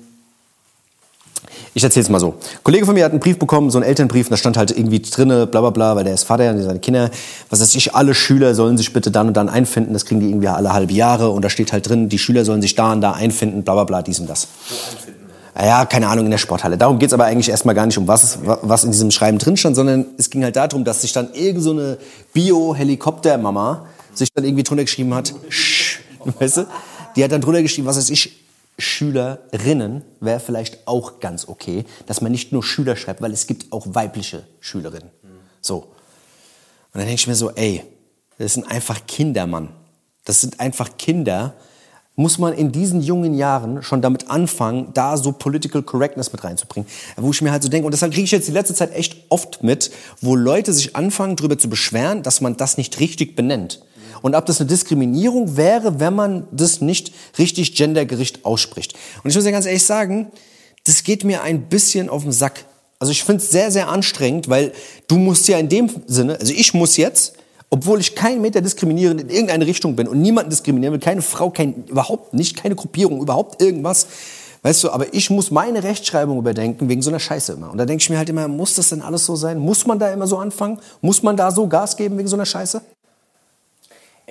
[1.73, 2.31] ich erzähl's mal so.
[2.31, 4.71] Ein Kollege von mir hat einen Brief bekommen, so einen Elternbrief, und da stand halt
[4.71, 7.09] irgendwie drinne, bla bla bla, weil der ist Vater und seine Kinder,
[7.49, 10.27] was weiß ich, alle Schüler sollen sich bitte dann und dann einfinden, das kriegen die
[10.27, 12.99] irgendwie alle halbe Jahre und da steht halt drin, die Schüler sollen sich da und
[12.99, 14.49] da einfinden, bla bla bla, dies und das.
[15.57, 16.77] Ja, keine Ahnung, in der Sporthalle.
[16.77, 19.55] Darum geht's aber eigentlich erstmal gar nicht um, was, es- was in diesem Schreiben drin
[19.55, 21.97] stand, sondern es ging halt darum, dass sich dann irgend so eine
[22.33, 25.99] Bio-Helikopter-Mama sich dann irgendwie drunter geschrieben hat, Sch,
[26.39, 26.67] weißt du?
[27.15, 28.41] Die hat dann drunter geschrieben, was weiß ich,
[28.77, 33.71] Schülerinnen wäre vielleicht auch ganz okay, dass man nicht nur Schüler schreibt, weil es gibt
[33.71, 35.09] auch weibliche Schülerinnen.
[35.61, 35.77] So.
[35.77, 37.83] Und dann denke ich mir so, ey,
[38.37, 39.69] das sind einfach Kinder, Mann.
[40.25, 41.53] Das sind einfach Kinder.
[42.15, 46.89] Muss man in diesen jungen Jahren schon damit anfangen, da so Political Correctness mit reinzubringen?
[47.15, 49.15] Wo ich mir halt so denke, und deshalb kriege ich jetzt die letzte Zeit echt
[49.29, 53.81] oft mit, wo Leute sich anfangen, darüber zu beschweren, dass man das nicht richtig benennt.
[54.21, 58.93] Und ob das eine Diskriminierung wäre, wenn man das nicht richtig gendergerecht ausspricht.
[59.23, 60.31] Und ich muss ja ganz ehrlich sagen,
[60.83, 62.65] das geht mir ein bisschen auf den Sack.
[62.99, 64.73] Also ich finde es sehr, sehr anstrengend, weil
[65.07, 67.33] du musst ja in dem Sinne, also ich muss jetzt,
[67.71, 71.49] obwohl ich keinen Meter diskriminierend in irgendeine Richtung bin und niemanden diskriminieren will, keine Frau,
[71.49, 74.07] kein, überhaupt nicht, keine Gruppierung, überhaupt irgendwas,
[74.61, 77.71] weißt du, aber ich muss meine Rechtschreibung überdenken wegen so einer Scheiße immer.
[77.71, 79.57] Und da denke ich mir halt immer, muss das denn alles so sein?
[79.57, 80.79] Muss man da immer so anfangen?
[81.01, 82.81] Muss man da so Gas geben wegen so einer Scheiße?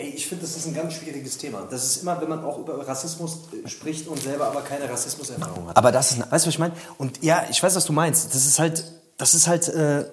[0.01, 1.67] Ey, ich finde, das ist ein ganz schwieriges Thema.
[1.71, 5.69] Das ist immer, wenn man auch über Rassismus äh, spricht und selber aber keine Rassismuserfahrung
[5.69, 5.77] hat.
[5.77, 6.73] Aber das ist weißt du, was ich meine?
[6.97, 8.35] Und ja, ich weiß, was du meinst.
[8.35, 8.83] Das ist halt,
[9.19, 10.07] das ist halt, äh,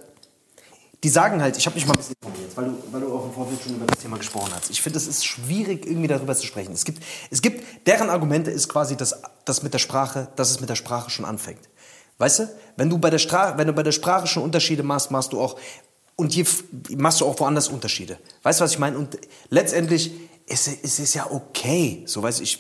[1.04, 3.26] die sagen halt, ich habe mich mal ein bisschen informiert, weil du, weil du auch
[3.28, 4.70] im Vorfeld schon über das Thema gesprochen hast.
[4.70, 6.74] Ich finde, es ist schwierig, irgendwie darüber zu sprechen.
[6.74, 10.60] Es gibt, es gibt, deren Argumente ist quasi, dass, dass mit der Sprache, dass es
[10.60, 11.62] mit der Sprache schon anfängt.
[12.18, 12.50] Weißt du?
[12.76, 15.40] Wenn du bei der Sprache, wenn du bei der Sprache schon Unterschiede machst, machst du
[15.40, 15.58] auch,
[16.18, 16.64] und f-
[16.98, 18.18] machst du auch woanders Unterschiede.
[18.44, 18.98] Weißt du, was ich meine?
[18.98, 19.18] Und
[19.50, 20.12] letztendlich,
[20.50, 22.04] es, es ist ja okay.
[22.06, 22.60] So, weißt du, ich,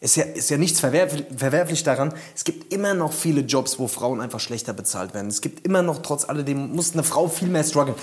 [0.00, 2.14] es ist ja, ist ja nichts verwerflich, verwerflich daran.
[2.34, 5.28] Es gibt immer noch viele Jobs, wo Frauen einfach schlechter bezahlt werden.
[5.28, 7.96] Es gibt immer noch, trotz alledem, muss eine Frau viel mehr strugglen.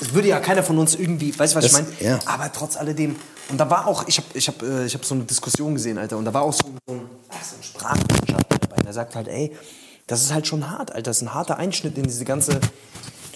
[0.00, 2.10] Es würde ja keiner von uns irgendwie, weißt du, was Das- ich meine?
[2.14, 2.18] ja.
[2.26, 3.14] Aber trotz alledem,
[3.50, 5.98] und da war auch, ich habe ich hab, äh, ich hab so eine Diskussion gesehen,
[5.98, 9.14] Alter, und da war auch so, so ein, ach, so ein Sprachwissenschaftler dabei, der sagt
[9.14, 9.54] halt, ey,
[10.08, 12.58] das ist halt schon hart, Alter, das ist ein harter Einschnitt in diese ganze,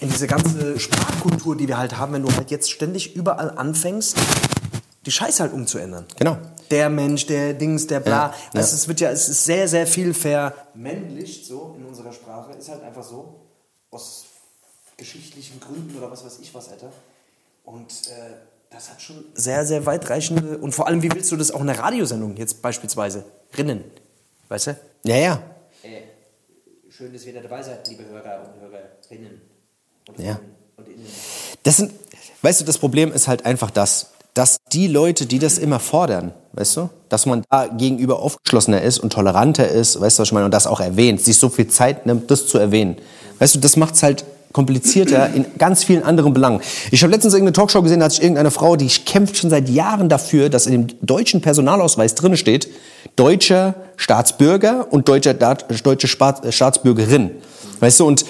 [0.00, 4.16] in diese ganze Sprachkultur, die wir halt haben, wenn du halt jetzt ständig überall anfängst,
[5.06, 6.06] die Scheiße halt umzuändern.
[6.18, 6.36] Genau.
[6.70, 8.12] Der Mensch, der Dings, der Bla.
[8.12, 8.76] Ja, Also ja.
[8.76, 12.52] es wird ja, es ist sehr, sehr viel vermännlicht so in unserer Sprache.
[12.52, 13.42] Ist halt einfach so.
[13.90, 14.24] Aus
[14.96, 16.92] geschichtlichen Gründen oder was weiß ich was, Alter.
[17.64, 18.34] Und äh,
[18.70, 20.58] das hat schon sehr, sehr weitreichende.
[20.58, 23.24] Und vor allem, wie willst du das auch in der Radiosendung jetzt beispielsweise?
[23.56, 23.84] Rinnen.
[24.48, 24.76] Weißt du?
[25.04, 25.42] Ja, ja.
[26.90, 29.42] Schön, dass ihr da dabei seid, liebe Hörer und Hörerinnen.
[30.18, 30.38] Ja.
[31.62, 31.92] Das sind,
[32.42, 36.32] weißt du, das Problem ist halt einfach das, dass die Leute, die das immer fordern,
[36.52, 40.32] weißt du, dass man da gegenüber aufgeschlossener ist und toleranter ist, weißt du, was ich
[40.32, 42.96] meine, und das auch erwähnt, sich so viel Zeit nimmt, das zu erwähnen.
[43.38, 46.62] Weißt du, das macht's halt komplizierter in ganz vielen anderen Belangen.
[46.90, 49.68] Ich habe letztens irgendeine Talkshow gesehen, da hat sich irgendeine Frau, die kämpft schon seit
[49.68, 52.68] Jahren dafür, dass in dem deutschen Personalausweis drinne steht,
[53.16, 57.32] deutscher Staatsbürger und deutscher, deutsche Staatsbürgerin.
[57.80, 58.24] Weißt du, und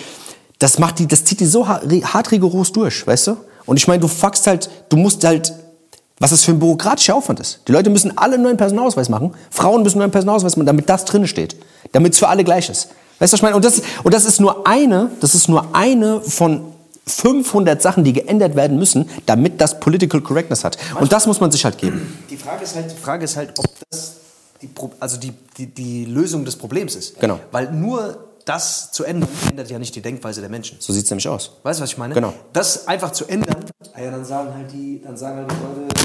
[0.58, 3.36] das macht die, das zieht die so hart rigoros durch, weißt du?
[3.66, 5.52] Und ich meine, du fuckst halt, du musst halt,
[6.18, 7.60] was das für ein bürokratischer Aufwand ist.
[7.68, 9.34] Die Leute müssen alle einen neuen Personalausweis machen.
[9.50, 11.56] Frauen müssen einen neuen Personalausweis machen, damit das drin steht.
[11.92, 12.88] Damit es für alle gleich ist.
[13.18, 13.56] Weißt du, was ich meine?
[13.56, 16.72] Und das, und das ist nur eine, das ist nur eine von
[17.06, 20.78] 500 Sachen, die geändert werden müssen, damit das Political Correctness hat.
[20.98, 22.18] Und das muss man sich halt geben.
[22.30, 24.14] Die Frage ist halt, die Frage ist halt ob das
[24.62, 27.20] die, also die, die, die Lösung des Problems ist.
[27.20, 27.38] Genau.
[27.52, 30.78] Weil nur das zu ändern, ändert ja nicht die Denkweise der Menschen.
[30.80, 31.52] So sieht's nämlich aus.
[31.62, 32.14] Weißt du, was ich meine?
[32.14, 32.32] Genau.
[32.54, 35.56] Das einfach zu ändern, ah ja, dann sagen halt die, dann sagen halt die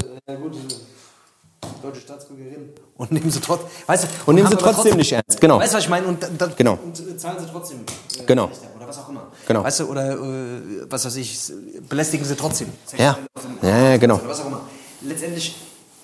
[0.02, 2.70] Leute, ja gut, äh, deutsche Staatsbürgerin.
[2.96, 5.58] Und nehmen sie trotzdem, weißt du, Und nehmen haben sie aber trotzdem nicht ernst, genau.
[5.60, 6.06] Weißt du, was ich meine?
[6.06, 6.78] Und, dann- Genau.
[6.82, 7.78] und äh, zahlen sie trotzdem.
[8.18, 8.50] Äh, Genau.
[8.76, 9.28] Oder was auch immer.
[9.46, 9.62] Genau.
[9.64, 11.52] Weißt du, oder äh, was weiß ich,
[11.88, 12.68] belästigen sie trotzdem.
[12.98, 13.18] Ja.
[13.62, 14.16] Ja, ja, genau.
[14.16, 14.60] Oder was auch immer.
[15.00, 15.56] Letztendlich,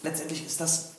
[0.03, 0.91] letztendlich ist das,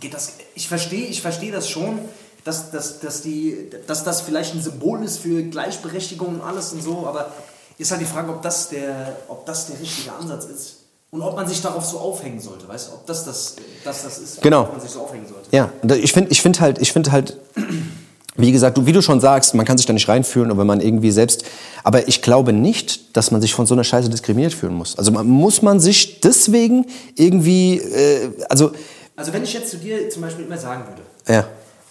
[0.00, 1.98] geht das, ich verstehe, ich verstehe das schon,
[2.44, 6.82] dass, dass, dass, die, dass das vielleicht ein Symbol ist für Gleichberechtigung und alles und
[6.82, 7.32] so, aber
[7.78, 10.76] ist halt die Frage, ob das der, ob das der richtige Ansatz ist.
[11.12, 14.18] Und ob man sich darauf so aufhängen sollte, weißt du, ob das das, das, das
[14.18, 14.62] ist, Genau.
[14.62, 15.48] ob man sich so aufhängen sollte.
[15.50, 17.36] Ja, ich finde ich find halt, ich finde halt,
[18.36, 20.80] wie gesagt, du, wie du schon sagst, man kann sich da nicht reinfühlen, wenn man
[20.80, 21.42] irgendwie selbst,
[21.82, 24.96] aber ich glaube nicht, dass man sich von so einer Scheiße diskriminiert fühlen muss.
[24.96, 26.86] Also man, muss man sich deswegen
[27.16, 28.70] irgendwie, äh, also,
[29.16, 31.44] Also wenn ich jetzt zu dir zum Beispiel immer sagen würde, ja,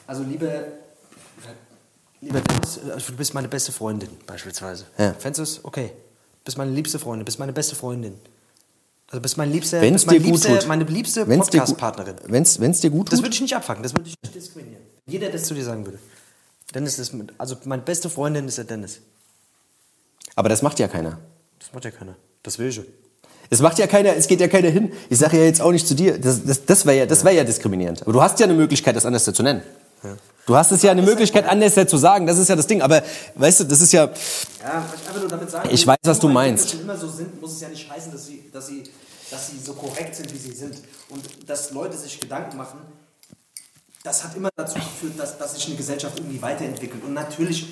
[0.10, 0.49] Also lieber,
[2.20, 4.86] lieber Dennis, äh, du bist meine beste Freundin beispielsweise.
[4.97, 5.14] Ja.
[5.14, 5.64] Fändest du es?
[5.66, 5.91] Okay.
[6.43, 8.16] Bist meine liebste Freundin, bist meine beste Freundin.
[9.12, 12.16] Also bist meine liebste, wenn bist es gut liebste, tut, meine liebste wenn's Podcast-Partnerin.
[12.26, 14.82] wenn's, wenn's dir gut Das tut, würde ich nicht abfangen, das würde ich nicht diskriminieren.
[15.05, 15.99] Jeder, der das zu dir sagen würde.
[16.74, 19.01] Dennis ist, mit- also meine beste Freundin ist der Dennis.
[20.36, 21.20] aber das macht ja keiner.
[21.60, 22.16] Das macht ja keiner.
[22.41, 22.82] Das will ich.
[23.51, 24.91] Es macht ja keiner, es geht ja keiner hin.
[25.10, 27.32] Ich sage ja jetzt auch nicht zu dir, das, das, das wäre ja, das wär
[27.32, 28.01] ja diskriminierend.
[28.03, 29.62] Aber du hast ja eine Möglichkeit, das anders zu nennen.
[30.45, 32.82] Du hast es ja eine Möglichkeit, anders zu sagen, das ist ja das Ding.
[32.82, 33.04] Aber
[33.36, 36.20] weißt du, das ist ja, Ja, was ich einfach nur damit sagen Ich weiß, was
[36.20, 36.74] du meinst.
[36.74, 38.84] Dinge immer so sind, muss es ja nicht heißen, dass sie, dass, sie,
[39.30, 40.76] dass sie so korrekt sind, wie sie sind.
[41.10, 42.80] Und dass Leute sich Gedanken machen,
[44.04, 47.04] das hat immer dazu geführt, dass, dass sich eine Gesellschaft irgendwie weiterentwickelt.
[47.04, 47.68] Und natürlich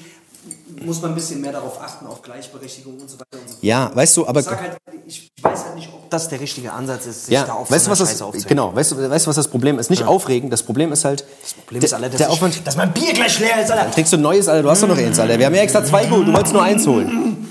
[0.85, 3.63] muss man ein bisschen mehr darauf achten, auf Gleichberechtigung und so weiter und so fort.
[3.63, 4.77] ja, weißt du, aber Ich, halt,
[5.07, 7.85] ich weiß halt nicht, ob das der richtige Ansatz ist, sich da Ja, auf weißt
[7.85, 9.89] so was das, genau, weißt du, weißt was das Problem ist?
[9.89, 12.75] Nicht aufregen, das Problem ist halt, Das Problem ist, Alter, dass, der ich, Aufwand, dass
[12.77, 13.89] mein Bier gleich leer ist, Alter.
[13.91, 14.63] Kriegst du ein neues, Alter?
[14.63, 15.37] Du hast doch noch eins, Alter.
[15.39, 17.47] Wir haben ja extra zwei geholt, du wolltest nur eins holen.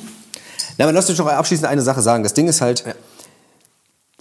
[0.79, 2.23] Na, aber lass mich noch abschließend eine Sache sagen.
[2.23, 2.85] Das Ding ist halt,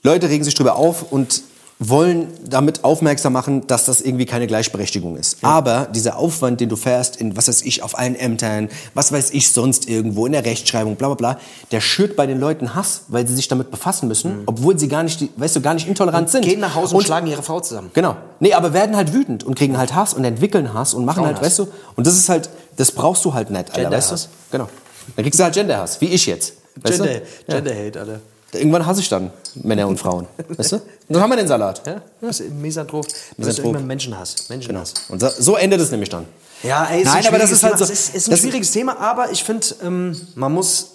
[0.03, 1.41] Leute regen sich drüber auf und
[1.77, 5.43] wollen damit aufmerksam machen, dass das irgendwie keine Gleichberechtigung ist.
[5.43, 9.31] Aber dieser Aufwand, den du fährst in, was weiß ich, auf allen Ämtern, was weiß
[9.31, 11.39] ich sonst irgendwo, in der Rechtschreibung, bla bla bla,
[11.71, 15.03] der schürt bei den Leuten Hass, weil sie sich damit befassen müssen, obwohl sie gar
[15.03, 16.45] nicht, weißt du, gar nicht intolerant sind.
[16.45, 17.91] Gehen nach Hause und, schlagen ihre Frau zusammen.
[17.93, 18.15] Genau.
[18.39, 21.39] Nee, aber werden halt wütend und kriegen halt Hass und entwickeln Hass und machen halt,
[21.39, 21.59] Frauenhass.
[21.59, 21.67] weißt du,
[21.97, 24.15] und das ist halt, das brauchst du halt nicht, Alter, weißt du?
[24.51, 24.69] Genau.
[25.15, 26.53] Dann kriegst du halt Genderhass, wie ich jetzt.
[26.81, 27.53] Weißt Gender, du?
[27.53, 27.59] Ja.
[27.59, 28.19] Gender Hate, Alter.
[28.53, 30.27] Irgendwann hasse ich dann Männer und Frauen,
[30.57, 30.75] weißt du?
[30.77, 31.85] Und dann haben wir den Salat.
[31.85, 33.05] Ja, das ist Misanthrop.
[33.37, 34.49] Das ist Menschenhass.
[34.49, 34.93] Menschenhass.
[35.09, 36.25] Und so, endet es nämlich dann.
[36.63, 38.71] Ja, ey, ist Nein, ein aber das ist halt so- Es ist, ist ein schwieriges
[38.71, 40.91] Thema, aber ich finde, ähm, man muss.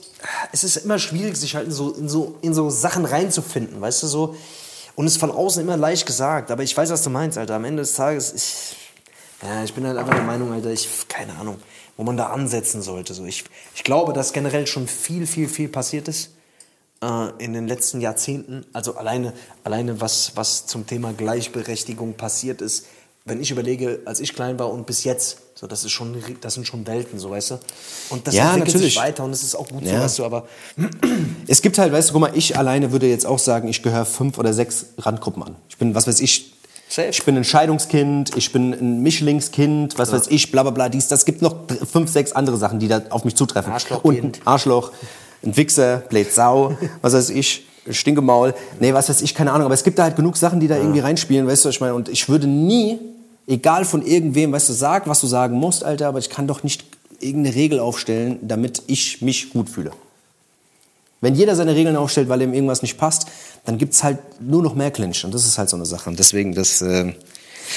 [0.53, 4.03] Es ist immer schwierig, sich halt in so, in, so, in so Sachen reinzufinden, weißt
[4.03, 4.35] du so.
[4.95, 7.55] Und es ist von außen immer leicht gesagt, aber ich weiß, was du meinst, Alter.
[7.55, 8.77] Am Ende des Tages, ich,
[9.43, 11.57] ja, ich bin halt einfach der Meinung, Alter, ich, keine Ahnung,
[11.97, 13.15] wo man da ansetzen sollte.
[13.15, 13.25] So.
[13.25, 13.45] Ich,
[13.75, 16.31] ich glaube, dass generell schon viel, viel, viel passiert ist
[17.39, 18.65] in den letzten Jahrzehnten.
[18.75, 19.33] Also alleine,
[19.65, 22.87] alleine was, was zum Thema Gleichberechtigung passiert ist,
[23.25, 26.55] wenn ich überlege, als ich klein war und bis jetzt, so das ist schon, das
[26.55, 27.59] sind schon Welten, so weißt du.
[28.11, 28.95] Und das Ja, entwickelt natürlich.
[28.95, 30.01] sich weiter und es ist auch gut so, Ja.
[30.03, 30.47] weißt du, aber
[31.47, 34.05] Es gibt halt, weißt du, guck mal, ich alleine würde jetzt auch sagen, ich gehöre
[34.07, 35.57] fünf oder sechs Randgruppen an.
[35.69, 36.53] Ich bin, was weiß ich,
[36.89, 37.09] Safe.
[37.09, 41.09] ich bin ein Scheidungskind, ich bin ein Mischlingskind, was weiß ich, bla bla bla, dies,
[41.09, 41.57] das gibt noch
[41.91, 43.73] fünf, sechs andere Sachen, die da auf mich zutreffen.
[43.73, 44.39] Arschlochkind.
[44.39, 44.93] Und Arschloch,
[45.43, 49.75] ein Wichser, blöd Sau, was weiß ich, Stinkemaul, nee, was weiß ich, keine Ahnung, aber
[49.75, 51.95] es gibt da halt genug Sachen, die da irgendwie reinspielen, weißt du, was ich meine,
[51.95, 52.99] und ich würde nie,
[53.47, 56.63] egal von irgendwem, weißt du, sag, was du sagen musst, Alter, aber ich kann doch
[56.63, 56.85] nicht
[57.21, 59.93] irgendeine Regel aufstellen, damit ich mich gut fühle.
[61.21, 63.27] Wenn jeder seine Regeln aufstellt, weil ihm irgendwas nicht passt,
[63.67, 65.25] dann gibt's halt nur noch mehr Clinch.
[65.25, 66.09] Und das ist halt so eine Sache.
[66.09, 67.13] Und deswegen, das, äh,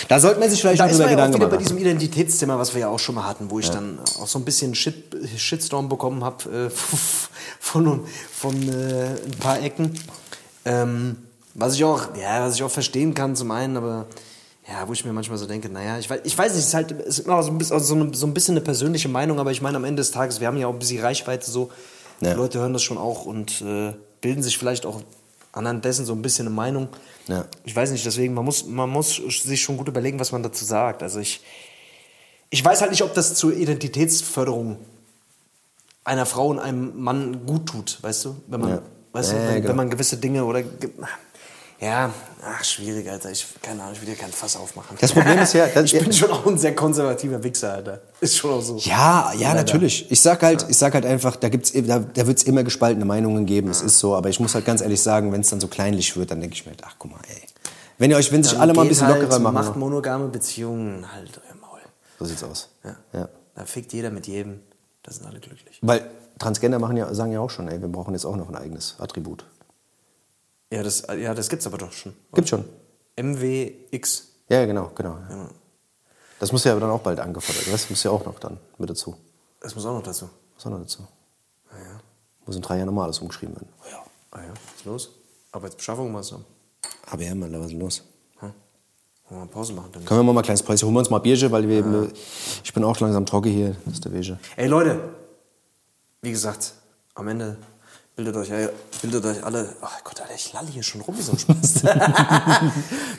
[0.08, 1.60] da sollte man sich vielleicht da drüber man ja auch Gedanken bei machen.
[1.60, 4.46] diesem Identitätsthema, was wir ja auch schon mal hatten, wo ich dann auch so ein
[4.46, 4.96] bisschen Shit,
[5.38, 6.70] Shitstorm bekommen habe äh,
[7.64, 8.02] von,
[8.32, 9.98] von äh, ein paar Ecken.
[10.66, 11.16] Ähm,
[11.54, 14.06] was ich auch, ja, was ich auch verstehen kann zum einen, aber
[14.68, 16.74] ja, wo ich mir manchmal so denke, naja, ich weiß, ich weiß nicht, es ist
[16.74, 19.52] halt ist immer so ein, bisschen, so, eine, so ein bisschen eine persönliche Meinung, aber
[19.52, 21.72] ich meine, am Ende des Tages, wir haben ja auch ein bisschen Reichweite so,
[22.20, 22.32] Ja.
[22.32, 25.02] die Leute hören das schon auch und äh, bilden sich vielleicht auch
[25.54, 26.90] anhand dessen so ein bisschen eine Meinung.
[27.28, 27.46] Ja.
[27.64, 30.66] Ich weiß nicht, deswegen, man muss, man muss sich schon gut überlegen, was man dazu
[30.66, 31.02] sagt.
[31.02, 31.42] Also ich,
[32.50, 34.78] ich weiß halt nicht, ob das zur Identitätsförderung
[36.04, 38.36] einer Frau und einem Mann gut tut, weißt du?
[38.48, 38.82] Wenn man, Ja.
[39.12, 39.70] Weißt du, wenn, genau.
[39.70, 40.64] wenn man gewisse Dinge oder.
[41.80, 43.30] Ja, ach, schwierig, Alter.
[43.30, 44.98] Ich, keine Ahnung, ich will dir kein Fass aufmachen.
[45.02, 48.02] Das Problem ist ja, ich bin schon auch ein sehr konservativer Wichser, Alter.
[48.22, 48.78] Ist schon auch so.
[48.78, 49.56] Ja, ja, Leider.
[49.56, 50.10] natürlich.
[50.10, 53.46] Ich sag halt, ich sag halt einfach, da gibt's, da, da wird's immer gespaltene Meinungen
[53.46, 53.70] geben.
[53.70, 56.16] Es ist so, aber ich muss halt ganz ehrlich sagen, wenn es dann so kleinlich
[56.16, 57.42] wird, dann denke ich mir, halt, ach guck mal, ey.
[57.98, 59.54] Wenn ihr euch, wenn sich Dann alle mal ein bisschen halt, lockerer machen.
[59.54, 61.80] Macht monogame Beziehungen halt euer Maul.
[62.18, 62.70] So sieht's aus.
[62.84, 62.96] Ja.
[63.14, 63.30] Ja.
[63.56, 64.62] Da fickt jeder mit jedem.
[65.04, 65.80] Da sind alle glücklich.
[65.82, 68.56] Weil Transgender machen ja, sagen ja auch schon, ey, wir brauchen jetzt auch noch ein
[68.56, 69.46] eigenes Attribut.
[70.72, 72.16] Ja, das, ja, das gibt's aber doch schon.
[72.34, 72.66] Gibt schon.
[73.16, 74.28] MWX.
[74.50, 75.18] Ja, genau, genau.
[75.30, 75.50] Ja.
[76.40, 77.72] Das muss ja aber dann auch bald angefordert.
[77.72, 79.16] Das muss ja auch noch dann mit dazu.
[79.60, 80.30] Das muss auch noch dazu.
[80.56, 81.08] Was auch noch dazu?
[81.70, 82.00] Ah, ja.
[82.46, 83.70] Muss in drei Jahren nochmal alles umgeschrieben werden.
[83.90, 84.04] ja.
[84.32, 85.10] Ah ja, was ist los?
[85.52, 86.46] Arbeitsbeschaffung Maßnahmen.
[87.12, 88.04] Aber ja, Mann, da was ist los?
[89.34, 89.92] Wollen wir mal Pause machen?
[90.06, 90.84] Können wir mal ein kleines Preis?
[90.84, 92.12] Holen wir uns mal Bierchen, weil wir eben,
[92.64, 93.76] ich bin auch langsam trocken hier.
[93.86, 94.38] Das ist der Wege.
[94.56, 95.00] Ey Leute,
[96.22, 96.74] wie gesagt,
[97.16, 97.58] am Ende
[98.16, 98.50] bildet euch,
[99.02, 99.70] bildet euch alle.
[99.82, 101.82] Ach Gott, Alter, ich lalle hier schon rum wie so ein Spaß.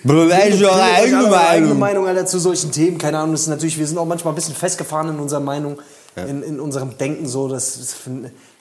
[0.04, 2.98] Bildet eure eigene Meinung Alter, zu solchen Themen.
[2.98, 5.80] Keine Ahnung, das ist natürlich, wir sind auch manchmal ein bisschen festgefahren in unserer Meinung,
[6.14, 7.48] in, in unserem Denken so.
[7.48, 7.96] dass das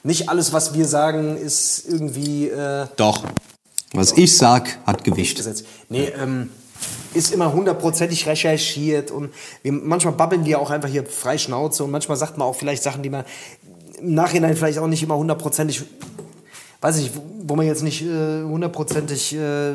[0.02, 2.48] nicht alles, was wir sagen, ist irgendwie.
[2.48, 3.22] Äh, Doch.
[3.92, 5.40] Was ich sag, hat Gewicht.
[5.88, 6.50] Nee, ähm,
[7.14, 11.90] ist immer hundertprozentig recherchiert und wir, manchmal babbeln wir auch einfach hier frei Schnauze und
[11.90, 13.24] manchmal sagt man auch vielleicht Sachen, die man
[14.00, 15.82] im Nachhinein vielleicht auch nicht immer hundertprozentig,
[16.80, 17.10] weiß ich,
[17.46, 19.34] wo man jetzt nicht äh, hundertprozentig.
[19.34, 19.72] Äh,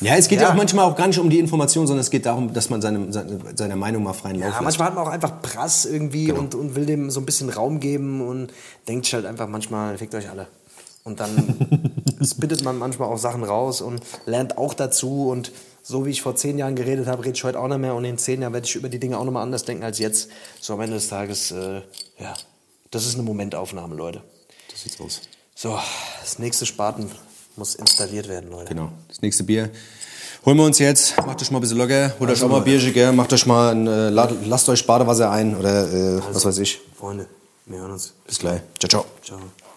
[0.00, 0.46] Ja, es geht ja.
[0.46, 0.52] Ja.
[0.52, 3.12] auch manchmal auch gar nicht um die Information, sondern es geht darum, dass man seine,
[3.12, 4.62] seine, seiner Meinung mal freien Lauf ja, lässt.
[4.62, 7.80] manchmal hat man auch einfach Prass irgendwie und, und will dem so ein bisschen Raum
[7.80, 8.52] geben und
[8.86, 10.46] denkt halt einfach manchmal, fickt euch alle.
[11.04, 11.30] Und dann
[12.24, 15.28] spittet man manchmal auch Sachen raus und lernt auch dazu.
[15.28, 15.52] Und
[15.82, 17.94] so wie ich vor zehn Jahren geredet habe, rede ich heute auch nicht mehr.
[17.94, 20.28] Und in zehn Jahren werde ich über die Dinge auch nochmal anders denken als jetzt.
[20.60, 21.82] So am Ende des Tages, äh,
[22.18, 22.34] ja,
[22.90, 24.22] das ist eine Momentaufnahme, Leute.
[24.70, 25.20] So sieht's aus.
[25.54, 25.78] So,
[26.20, 27.10] das nächste Spaten
[27.56, 28.68] muss installiert werden, Leute.
[28.68, 28.90] Genau.
[29.08, 29.70] Das nächste Bier
[30.46, 31.16] holen wir uns jetzt.
[31.16, 32.12] Macht euch mal ein bisschen locker.
[32.20, 32.60] Holt euch Also, auch mal.
[32.60, 33.12] Bierchen, gell?
[33.12, 36.80] Macht euch mal ein, äh, lasst euch Badewasser ein oder äh, was weiß ich.
[36.96, 37.26] Freunde,
[37.66, 38.12] wir hören uns.
[38.26, 38.60] Bis gleich.
[38.78, 39.04] Ciao, ciao.
[39.22, 39.67] Ciao.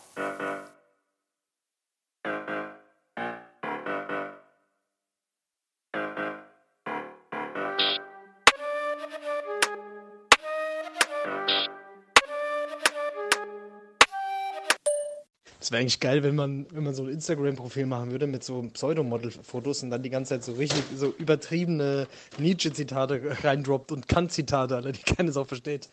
[15.71, 18.61] Es wäre eigentlich geil, wenn man, wenn man so ein Instagram-Profil machen würde mit so
[18.61, 25.01] Pseudomodel-Fotos und dann die ganze Zeit so richtig so übertriebene Nietzsche-Zitate reindroppt und Kant-Zitate, die
[25.01, 25.87] keiner so versteht.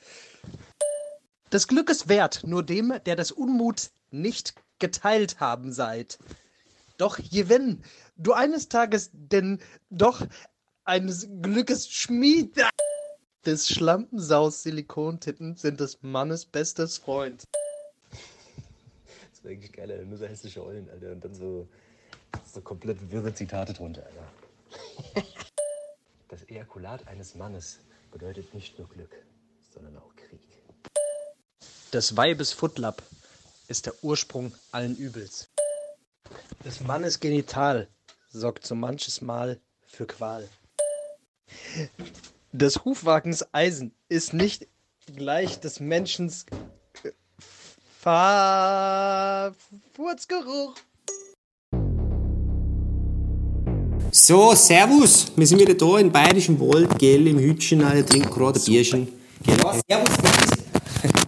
[1.50, 6.18] Das Glück ist wert, nur dem, der das Unmut nicht geteilt haben seid.
[6.96, 7.84] Doch je wenn
[8.16, 9.60] du eines Tages denn
[9.90, 10.26] doch
[10.82, 12.50] eines Glückes Schmied
[13.46, 17.44] des Schlampensaus Silikontitten sind des Mannes bestes Freund.
[19.38, 20.04] Das wäre eigentlich geil.
[20.04, 21.12] Nur so hässliche Eulen, Alter.
[21.12, 21.68] Und dann so,
[22.44, 25.24] so komplett wirre Zitate drunter, Alter.
[26.26, 27.78] Das Ejakulat eines Mannes
[28.10, 29.14] bedeutet nicht nur Glück,
[29.72, 30.40] sondern auch Krieg.
[31.92, 33.00] Des Weibes Footlap
[33.68, 35.48] ist der Ursprung allen Übels.
[36.64, 37.86] Des Mannes Genital
[38.30, 40.48] sorgt so manches Mal für Qual.
[42.50, 44.66] Des Hufwagens Eisen ist nicht
[45.06, 46.67] gleich des Menschens Fa
[49.94, 50.74] Furzgeruch.
[54.10, 55.26] So, Servus.
[55.36, 59.08] Wir sind wieder da im Bayerischen Wald, gell, im Hütchen, Alter, trinken gerade ein Bierchen.
[59.42, 59.56] Gell.
[59.88, 60.16] Servus,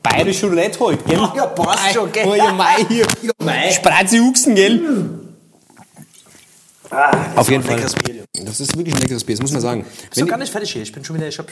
[0.02, 1.18] Bayerische Roulette halt, gell?
[1.18, 2.26] Ja, passt schon, gell?
[2.26, 3.06] Oh, ja, Mai hier.
[3.22, 3.70] Ja, Mai.
[3.72, 5.18] Spratze Huchsen, gell?
[7.36, 7.76] Auf jeden Fall.
[8.04, 8.19] Bier.
[8.50, 9.86] Das ist wirklich ein leckeres Bier, das muss man sagen.
[10.02, 10.82] Ich bin gar nicht fertig hier.
[10.82, 11.28] Ich bin schon wieder.
[11.28, 11.46] Ich, hab,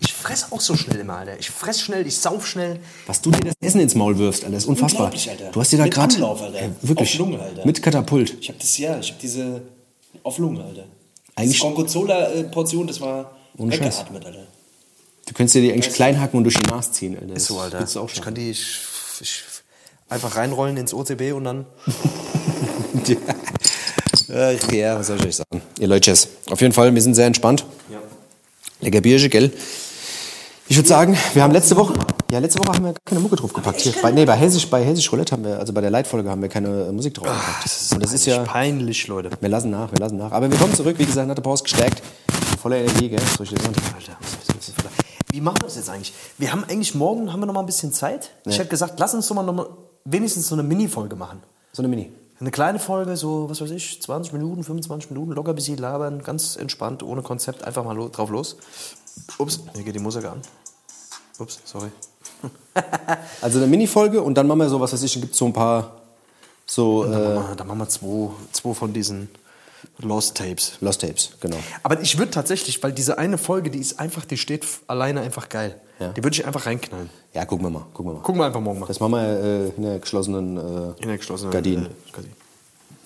[0.00, 1.38] ich fress auch so schnell immer, Alter.
[1.38, 2.80] Ich fress schnell, ich sauf schnell.
[3.06, 5.10] Was du dir das Essen ins Maul wirfst, Alter, ist unfassbar.
[5.10, 5.50] Alter.
[5.50, 6.70] Du hast dir da gerade Alter.
[6.82, 7.64] wirklich Auf Lunge, Alter.
[7.66, 8.36] mit Katapult.
[8.40, 9.62] Ich hab das ja, ich hab diese
[10.22, 10.84] auf Lunge, Alter.
[11.36, 14.46] Eigentlich- die Gorgonzola-Portion, das war Ohne weggeatmet, Alter.
[15.26, 17.34] Du könntest dir die eigentlich klein hacken und durch die Nase ziehen, Alter.
[17.34, 17.78] Ist so, Alter.
[17.82, 18.24] du auch ich schon.
[18.24, 18.76] kann die ich,
[19.20, 19.42] ich
[20.08, 21.66] einfach reinrollen ins OCB und dann.
[24.28, 25.62] Äh, ja, was soll ich euch sagen?
[25.78, 26.12] Ihr Leute,
[26.50, 27.64] auf jeden Fall, wir sind sehr entspannt.
[27.90, 27.98] Ja.
[28.80, 29.52] Lecker Bierchen, gell?
[30.66, 31.92] Ich würde sagen, wir haben letzte Woche,
[32.30, 33.80] ja, letzte Woche haben wir keine Mucke drauf gepackt.
[33.82, 36.40] Hier, bei, nee, bei Hessisch, bei Hessisch Roulette haben wir, also bei der Leitfolge haben
[36.40, 37.92] wir keine äh, Musik drauf gepackt.
[37.92, 39.30] Und das ist ja, peinlich, Leute.
[39.38, 40.32] wir lassen nach, wir lassen nach.
[40.32, 42.02] Aber wir kommen zurück, wie gesagt, der Pause gestärkt.
[42.60, 43.20] Voller Energie, gell?
[43.36, 43.74] Soll ich dir sagen?
[43.94, 44.16] Alter,
[45.30, 46.14] wie machen wir das jetzt eigentlich?
[46.38, 48.30] Wir haben eigentlich morgen haben wir noch mal ein bisschen Zeit.
[48.46, 49.66] Ich hätte gesagt, lass uns doch mal, noch mal
[50.04, 51.42] wenigstens so eine Mini-Folge machen.
[51.72, 52.10] So eine Mini.
[52.40, 56.22] Eine kleine Folge, so, was weiß ich, 20 Minuten, 25 Minuten, locker ein bisschen labern,
[56.22, 58.56] ganz entspannt, ohne Konzept, einfach mal lo drauf los.
[59.38, 60.40] Ups, hier geht die Musik an.
[61.38, 61.88] Ups, sorry.
[63.40, 65.46] Also eine Mini-Folge und dann machen wir so, was weiß ich, dann gibt es so
[65.46, 65.92] ein paar
[66.66, 69.28] So Da äh, machen wir- da machen wir zwei, zwei von diesen
[69.98, 70.78] Lost Tapes.
[70.80, 71.56] Lost Tapes, genau.
[71.82, 75.48] Aber ich würde tatsächlich, weil diese eine Folge, die ist einfach, die steht alleine einfach
[75.48, 75.80] geil.
[75.98, 76.08] Ja.
[76.12, 77.10] Die würde ich einfach reinknallen.
[77.32, 78.22] Ja, gucken wir mal, gucken wir mal.
[78.22, 78.86] Gucken wir einfach morgen mal.
[78.86, 81.86] Das machen wir äh, in der geschlossenen äh, In der geschlossenen Gardinen.
[81.86, 82.36] Äh, Gardinen.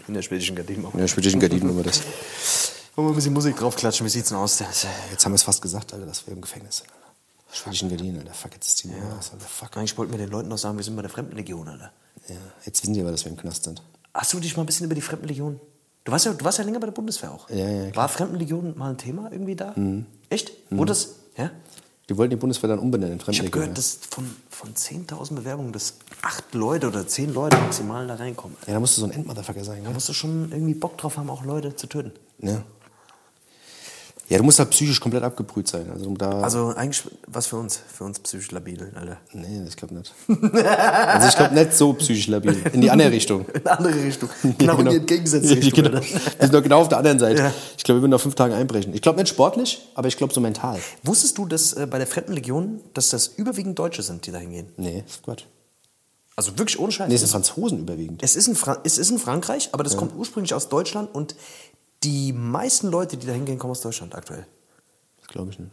[0.06, 2.02] In der schwedischen Gardinen machen In der schwedischen Gardinen machen wir das.
[2.96, 4.04] Wollen wir ein bisschen Musik draufklatschen?
[4.06, 4.56] Wie sieht's denn aus?
[4.56, 4.66] Der?
[5.10, 6.88] Jetzt haben wir es fast gesagt, Alter, dass wir im Gefängnis sind.
[7.52, 8.32] Schwedischen Gardinen, Alter.
[8.34, 9.46] Fuck, jetzt ist die Nummer aus, Alter.
[9.46, 9.76] Fuck.
[9.76, 11.92] Eigentlich wollten wir den Leuten noch sagen, wir sind bei der Fremdenlegion, Alter.
[12.28, 13.82] Ja, jetzt wissen die aber, dass wir im Knast sind.
[14.14, 15.60] Hast du dich mal ein bisschen über die Fremdenlegion?
[16.08, 17.50] Du warst ja, du warst ja länger bei der Bundeswehr auch.
[17.50, 17.86] Ja, ja.
[17.88, 17.96] Mhm.
[17.96, 19.74] War Fremdenlegion mal ein Thema irgendwie da?
[20.30, 20.52] Echt?
[20.70, 21.16] Wo das?
[21.36, 21.50] Ja?
[22.08, 23.60] Die wollten die Bundeswehr dann umbenennen in Ich habe Fremdenlegion.
[23.74, 28.56] gehört, dass von, von 10.000 Bewerbungen, dass acht Leute oder zehn Leute maximal da reinkommen.
[28.66, 31.18] Ja, da musst du so ein Endmotherfucker sein, Da musst du schon irgendwie Bock drauf
[31.18, 32.12] haben, auch Leute zu töten.
[32.38, 32.62] Ja.
[34.28, 35.90] Ja, du musst halt psychisch komplett abgebrüht sein.
[35.90, 39.16] Also, da Also eigentlich was für uns, für uns psychisch labil, Alter.
[39.32, 40.12] Nee, ich glaube nicht.
[40.28, 42.54] also ich glaube nicht so psychisch labil.
[42.74, 43.46] In die andere Richtung.
[43.54, 44.28] In eine andere Richtung.
[44.58, 45.84] Genau, in die entgegengesetzte Richtung.
[45.84, 46.00] Genau.
[46.00, 47.42] Wir sind doch genau auf der anderen Seite.
[47.42, 47.54] Ja.
[47.76, 48.92] Ich glaube, wir würden nach fünf Tagen einbrechen.
[48.94, 50.78] Ich glaube nicht sportlich, aber ich glaube so mental.
[51.04, 54.66] Wusstest du, dass äh, bei der Fremdenlegion, dass das überwiegend Deutsche sind, die da hingehen?
[54.76, 55.44] Nee, ist Quatsch.
[56.36, 57.08] Also wirklich ohne Scheiß.
[57.08, 58.22] Nee, es sind Franzosen überwiegend.
[58.22, 61.34] es, ist in Fra es ist in Frankreich, aber das kommt ursprünglich aus Deutschland und
[62.02, 64.46] die meisten Leute, die da hingehen, kommen aus Deutschland aktuell.
[65.18, 65.72] Das glaube ich nicht.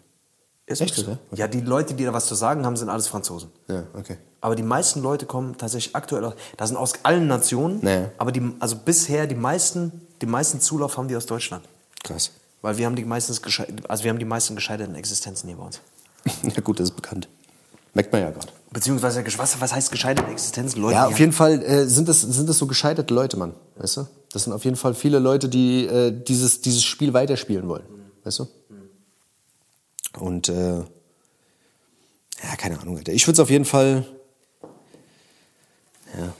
[0.67, 1.19] Ist Echt, oder?
[1.33, 3.51] Ja, die Leute, die da was zu sagen haben, sind alles Franzosen.
[3.67, 4.17] Ja, okay.
[4.41, 8.07] Aber die meisten Leute kommen tatsächlich aktuell aus, das sind aus allen Nationen, Nee.
[8.17, 11.67] aber die, also bisher die meisten, die meisten Zulauf haben die aus Deutschland.
[12.03, 12.31] Krass.
[12.63, 15.65] Weil wir haben die meisten, geschei- also wir haben die meisten gescheiterten Existenzen hier bei
[15.65, 15.81] uns.
[16.55, 17.27] ja gut, das ist bekannt.
[17.95, 18.49] Merkt man ja gerade.
[18.71, 20.81] Beziehungsweise, was, was heißt gescheiterte Existenzen?
[20.81, 23.53] Leute, Ja, auf jeden Fall äh, sind, das, sind das so gescheiterte Leute, Mann.
[23.77, 24.07] Weißt du?
[24.33, 27.85] Das sind auf jeden Fall viele Leute, die äh, dieses, dieses Spiel weiterspielen wollen.
[28.25, 28.47] Weißt du?
[30.19, 33.13] Und äh, ja, keine Ahnung, Alter.
[33.13, 34.05] Ich würde es auf jeden Fall.
[36.17, 36.33] Ja.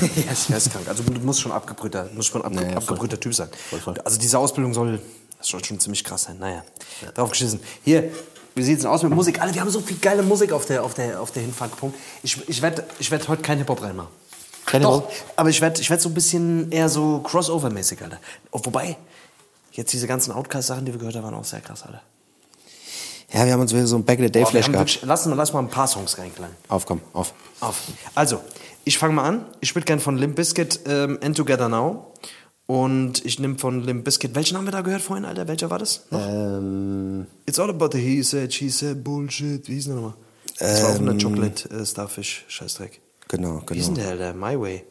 [0.26, 0.88] ja, ist geisteskrank.
[0.88, 3.48] Also du musst schon abgebrühter, musst schon abge Naja, abgebrühter Typ sein.
[3.68, 4.00] Voll, voll.
[4.00, 4.98] Also diese Ausbildung soll,
[5.36, 6.38] das soll schon ziemlich krass sein.
[6.38, 6.64] Naja,
[7.14, 7.60] drauf geschissen.
[7.84, 8.10] Hier,
[8.56, 9.40] wie sieht's denn aus mit Musik?
[9.40, 11.76] Alle, wir haben so viel geile Musik auf der, auf der, auf der Hinfahrt.
[11.76, 11.96] Punkt.
[12.22, 14.10] Ich, ich werde ich werd heute kein Hip-Hop reinmachen.
[14.64, 15.12] Kein Doch, Hip-Hop?
[15.36, 18.18] aber ich werde ich werd so ein bisschen eher so Crossover-mäßig, Alter.
[18.50, 18.96] Oh, wobei,
[19.72, 22.02] jetzt diese ganzen Outcast-Sachen, die wir gehört haben, waren auch sehr krass, Alter.
[23.32, 24.72] Ja, wir haben uns wieder so ein Back in the Day Boah, wir Flash haben
[24.72, 24.88] gehabt.
[24.94, 26.54] wirklich, lass, mal- lass mal ein paar Songs reinknallen.
[26.68, 27.34] Auf, komm, auf.
[27.60, 27.82] Auf.
[28.14, 28.40] Also,
[28.84, 29.44] ich fange mal an.
[29.60, 32.06] Ich würde gerne von Limp Bizkit ähm, End Together Now.
[32.66, 34.34] Und ich nehme von Limp Bizkit.
[34.34, 35.46] Welchen haben wir da gehört vorhin, Alter?
[35.46, 36.04] Welcher war das?
[36.10, 36.20] Noch?
[36.20, 39.68] Ähm, It's all about the he said, she said, bullshit.
[39.68, 40.14] Wie hieß der nochmal?
[40.58, 43.00] Das war auch eine Chocolate äh, Starfish, Scheißdreck.
[43.28, 44.16] genau, Wie hieß denn genau.
[44.16, 44.38] der, Alter?
[44.38, 44.84] My Way?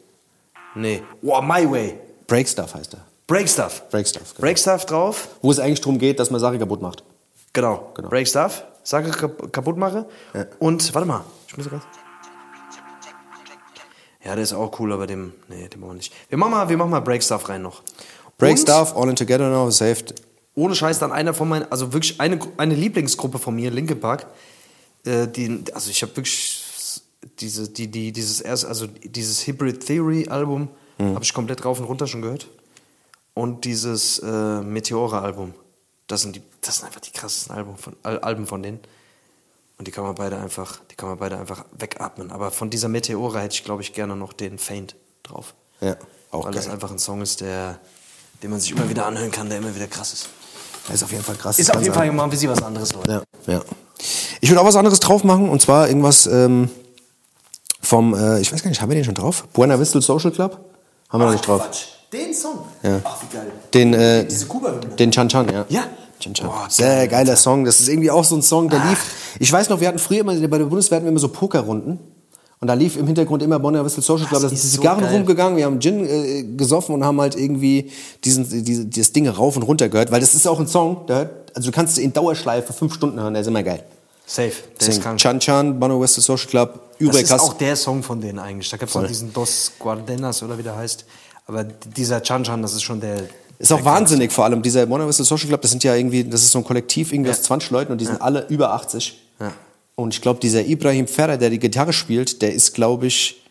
[0.74, 1.02] Nee.
[1.22, 1.98] Wow, My Way.
[2.26, 3.04] Break Stuff heißt er.
[3.26, 3.82] Break Stuff.
[3.90, 4.40] Break Stuff, genau.
[4.46, 5.28] Break Stuff drauf.
[5.42, 7.02] Wo es eigentlich darum geht, dass man Sachen kaputt macht.
[7.52, 7.90] Genau.
[7.94, 8.08] Genau.
[8.08, 8.64] Break Stuff.
[8.84, 10.06] Sache kap kaputt mache.
[10.32, 10.46] Ja.
[10.60, 11.24] Und, warte mal.
[11.48, 11.82] Ich muss ganz.
[14.26, 16.12] Ja, der ist auch cool, aber dem, nee, dem auch nicht.
[16.28, 17.82] Wir machen mal, wir machen mal Break Stuff rein noch.
[18.38, 20.14] Break Und Stuff, All in Together Now, saved.
[20.56, 24.26] Ohne Scheiß dann einer von meinen, also wirklich eine, eine Lieblingsgruppe von mir, Linkin Park.
[25.04, 26.60] Äh, die, also ich habe wirklich
[27.38, 30.68] diese, die, die, dieses erst, also dieses Hybrid Theory Album
[30.98, 32.48] habe ich komplett rauf und runter schon gehört.
[33.34, 35.54] Und dieses äh, Meteora Album.
[36.06, 38.80] Das sind die, das sind einfach die krassesten Alben von, Al Alben von denen.
[39.78, 42.30] Und die kann man beide einfach, die kann man beide einfach wegatmen.
[42.30, 45.54] Aber von dieser Meteora hätte ich, glaube ich, gerne noch den Faint drauf.
[45.80, 45.96] Ja,
[46.30, 46.74] auch Weil das geil.
[46.74, 47.78] einfach ein Song ist, der,
[48.42, 50.28] den man sich immer wieder anhören kann, der immer wieder krass ist.
[50.86, 51.58] Das ist auf jeden Fall krass.
[51.58, 51.94] Ist das auf jeden.
[51.94, 53.22] Fall mal ein bisschen was anderes, Leute.
[53.46, 53.60] Ja, ja.
[54.40, 56.70] Ich würde auch was anderes drauf machen und zwar irgendwas ähm,
[57.82, 59.46] vom, äh, ich weiß gar nicht, haben wir den schon drauf?
[59.52, 60.58] Buena Vista Social Club?
[61.10, 61.62] Haben wir noch nicht drauf.
[61.62, 61.84] Quatsch.
[62.12, 62.64] Den Song?
[62.82, 63.00] Ja.
[63.04, 63.52] Ach, wie geil.
[63.74, 64.94] Den, äh, Diese Kuba-Hymne.
[64.96, 65.64] den Chan Chan, ja.
[65.68, 65.84] Ja.
[66.20, 66.46] Chan Chan.
[66.46, 67.64] Boah, Sehr geil, geiler Song.
[67.64, 68.98] Das ist irgendwie auch so ein Song, der lief.
[69.38, 71.98] Ich weiß noch, wir hatten früher immer, bei der Bundeswehr hatten wir immer so Pokerrunden.
[72.58, 74.40] Und da lief im Hintergrund immer Bonner Whistle Social Club.
[74.40, 75.14] Da sind die so Zigarren geil.
[75.14, 77.90] rumgegangen, wir haben Gin äh, gesoffen und haben halt irgendwie
[78.24, 80.10] diesen, diese, dieses Ding rauf und runter gehört.
[80.10, 83.32] Weil das ist auch ein Song, der also du kannst in Dauerschleife fünf Stunden hören,
[83.32, 83.82] der ist immer geil.
[84.26, 84.52] Safe.
[84.80, 85.18] Der ist krank.
[85.18, 88.68] Chan Chan, Bonner Whistle Social Club, Das ist auch der Song von denen eigentlich.
[88.68, 91.06] Da gibt es diesen Dos Guardenas oder wie der heißt.
[91.46, 93.22] Aber dieser Chan Chan, das ist schon der.
[93.58, 94.62] Ist auch wahnsinnig vor allem.
[94.62, 97.36] Dieser Whistle Social Club, das sind ja irgendwie, das ist so ein Kollektiv irgendwie Ja.
[97.36, 99.18] aus 20 Leuten und die sind alle über 80.
[99.40, 99.52] Ja.
[99.94, 103.42] Und ich glaube, dieser Ibrahim Ferrer, der die Gitarre spielt, der ist, glaube ich,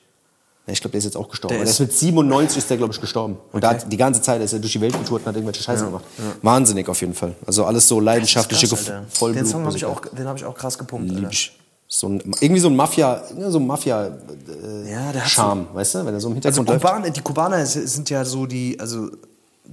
[0.68, 1.54] ich glaube, der ist jetzt auch gestorben.
[1.54, 3.38] Der Der, der ist- ist mit 97 ist der, glaube ich, gestorben.
[3.52, 3.80] Und da Okay.
[3.82, 6.04] hat die ganze Zeit ist er durch die Welt getourt und hat irgendwelche Scheiße gemacht.
[6.42, 7.36] Wahnsinnig auf jeden Fall.
[7.46, 8.68] Also alles so leidenschaftliche.
[9.10, 9.36] Vollblut.
[9.44, 11.08] Den Song habe ich, auch- den hab ich auch krass gepumpt.
[11.10, 11.30] Lieb Alter.
[11.32, 11.52] ich.
[11.88, 16.06] So ein, irgendwie so ein Mafia, ja, so ein Mafia äh, Ja, Charme, weißt du,
[16.06, 16.82] wenn er so im Also Hintergrund läuft.
[16.84, 19.10] Kubaner, die Kubaner sind ja so die, also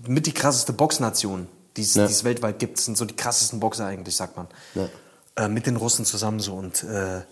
[0.07, 2.05] mit die krasseste Boxnation, die es Ja.
[2.05, 4.47] es weltweit gibt, sind so die krassesten Boxer eigentlich, sagt man.
[4.74, 4.88] Ja.
[5.36, 7.22] Äh, mit den Russen zusammen so und äh,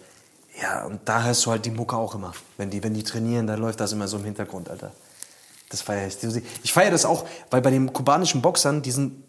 [0.60, 2.32] ja, und da hörst du halt die Mucke auch immer.
[2.56, 4.92] Wenn die, wenn die trainieren, dann läuft das immer so im Hintergrund, Alter.
[5.68, 6.16] Das feiere ich.
[6.64, 9.22] Ich feiere das auch, weil bei den kubanischen Boxern, die sind,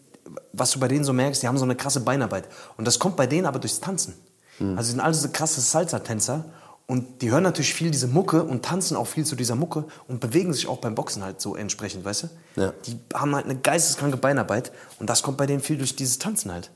[0.53, 2.45] was du bei denen so merkst, die haben so eine krasse Beinarbeit.
[2.77, 4.15] Und das kommt bei denen aber durchs Tanzen.
[4.59, 6.45] Also die sind alle so krasse Salsa-Tänzer.
[6.91, 10.19] Und die hören natürlich viel diese Mucke und tanzen auch viel zu dieser Mucke und
[10.19, 12.61] bewegen sich auch beim Boxen halt so entsprechend, weißt du?
[12.61, 12.73] Ja.
[12.85, 16.51] Die haben halt eine geisteskranke Beinarbeit und das kommt bei denen viel durch dieses Tanzen
[16.51, 16.69] halt.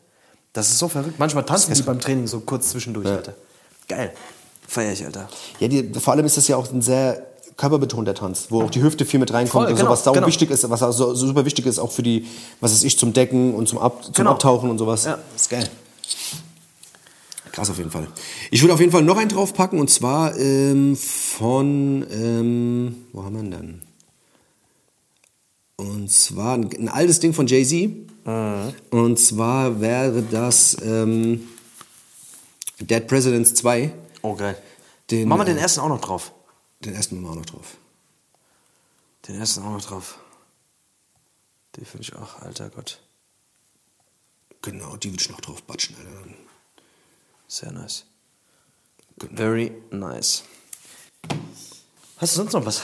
[0.53, 1.19] Das ist so verrückt.
[1.19, 3.33] Manchmal tanzen die beim Training so kurz zwischendurch, Alter.
[3.89, 4.13] Geil.
[4.65, 5.27] Feier ich, Alter.
[5.59, 7.21] Ja, die, vor allem ist das ja auch ein sehr
[7.57, 10.27] körperbetonter Tanz, wo auch die Hüfte viel mit reinkommt Voll, und genau, so, was genau.
[10.27, 12.25] wichtig ist, was auch so, so super wichtig ist, auch für die,
[12.61, 14.31] was weiß ich, zum Decken und zum, Ab, zum Genau.
[14.31, 15.03] Abtauchen und sowas.
[15.03, 15.19] Ja.
[15.33, 15.69] Das ist geil.
[17.55, 18.05] Krass auf jeden Fall.
[18.51, 23.35] Ich würde auf jeden Fall noch einen draufpacken und zwar ähm, von, ähm, wo haben
[23.35, 23.81] wir denn?
[25.77, 27.91] Und zwar ein, ein altes Ding von Jay-Z.
[28.89, 31.47] Und zwar wäre das ähm,
[32.81, 33.93] Dead Presidents 2.
[34.21, 34.61] Oh, geil.
[35.09, 36.33] Den, Machen wir den äh, ersten auch noch drauf.
[36.81, 37.77] Den ersten machen wir auch noch drauf.
[39.29, 40.19] Den ersten auch noch drauf.
[41.77, 42.99] Den finde ich auch, alter Gott.
[44.61, 46.35] Genau, die würde ich noch drauf batschen, Alter.
[47.47, 48.05] Sehr nice.
[49.19, 49.35] Genau.
[49.35, 50.43] Very nice.
[52.17, 52.81] Hast du sonst noch was?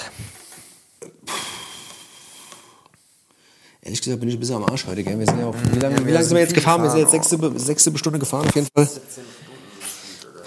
[3.81, 5.17] Ehrlich gesagt bin ich ein bisschen am Arsch heute, gell?
[5.17, 6.83] Wir sind ja auch, wie lange, wie lange sind wir jetzt gefahren?
[6.83, 8.87] Wir sind jetzt sechste, sechste Stunde gefahren auf jeden Fall.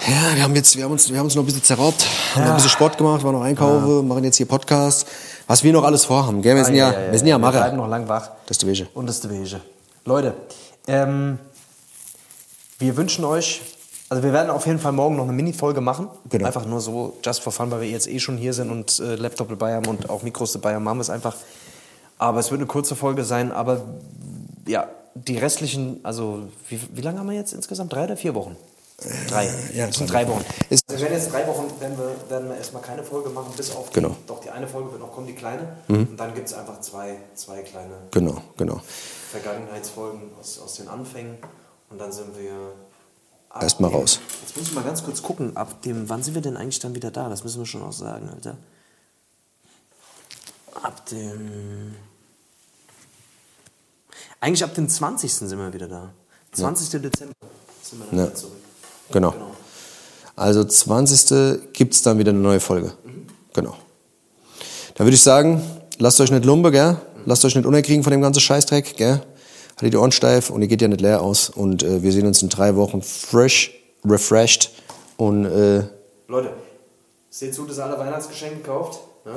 [0.07, 2.43] Ja, wir haben jetzt, wir haben uns, wir haben uns noch ein bisschen zerraubt, haben
[2.45, 5.09] noch ein bisschen Sport gemacht, waren noch einkaufen, machen jetzt hier Podcast.
[5.47, 6.55] Was wir noch alles vorhaben, gell?
[6.55, 7.77] Wir sind ja, wir sind ja Wir bleiben Macher.
[7.77, 8.31] noch lang wach.
[8.47, 8.87] Das ist die Wege.
[8.95, 9.61] Und das ist der Wege.
[10.05, 10.35] Leute,
[10.87, 11.39] ähm,
[12.79, 13.63] wir wünschen euch,
[14.09, 16.09] also wir werden auf jeden Fall morgen noch eine Mini-Folge machen.
[16.29, 16.47] Genau.
[16.47, 19.17] Einfach nur so, just for fun, weil wir jetzt eh schon hier sind und äh,
[19.17, 21.37] Laptop dabei haben und auch Mikros dabei haben, machen wir es einfach.
[22.19, 23.83] Aber es wird eine kurze Folge sein, aber
[24.67, 27.93] ja, die restlichen, also wie, wie lange haben wir jetzt insgesamt?
[27.93, 28.57] Drei oder vier Wochen?
[29.29, 29.51] Drei.
[29.75, 30.45] ja, das sind drei Wochen.
[30.71, 33.53] Ist- also wir werden jetzt drei Wochen, werden wir, werden wir erstmal keine Folge machen,
[33.57, 34.11] bis auf die, Genau.
[34.11, 34.17] Mhm.
[34.29, 35.77] doch die eine Folge wird noch kommen, die kleine.
[35.89, 38.81] Und dann gibt es einfach zwei, zwei kleine Genau, genau.
[39.33, 41.37] Vergangenheitsfolgen aus, aus den Anfängen
[41.91, 42.53] und dann sind wir
[43.61, 44.19] Erstmal raus.
[44.43, 46.95] Jetzt muss ich mal ganz kurz gucken, ab dem, wann sind wir denn eigentlich dann
[46.95, 47.29] wieder da?
[47.29, 48.57] Das müssen wir schon auch sagen, Alter.
[50.83, 51.95] Ab dem.
[54.41, 55.33] Eigentlich ab dem 20.
[55.33, 56.11] sind wir wieder da.
[56.53, 57.01] 20.
[57.01, 57.33] Dezember
[57.83, 58.25] sind wir dann Ja.
[58.27, 58.53] wieder zurück.
[59.13, 59.31] Genau.
[59.31, 59.51] Genau.
[60.37, 61.73] Also 20.
[61.73, 62.93] gibt es dann wieder eine neue Folge.
[63.53, 63.77] Genau.
[64.97, 65.63] Dann würde ich sagen,
[65.99, 66.97] lasst euch nicht lumpe, gell?
[67.25, 69.23] Lasst euch nicht unerkriegen von dem ganzen Scheißdreck, gell?
[69.77, 71.51] Haltet die Ohren steif und ihr geht ja nicht leer aus.
[71.51, 73.73] Und äh, wir sehen uns in drei Wochen fresh,
[74.05, 74.71] refreshed
[75.17, 75.85] und äh,
[76.29, 76.53] Leute,
[77.31, 79.01] seht zu, dass ihr alle Weihnachtsgeschenke kauft.
[79.25, 79.33] Ne?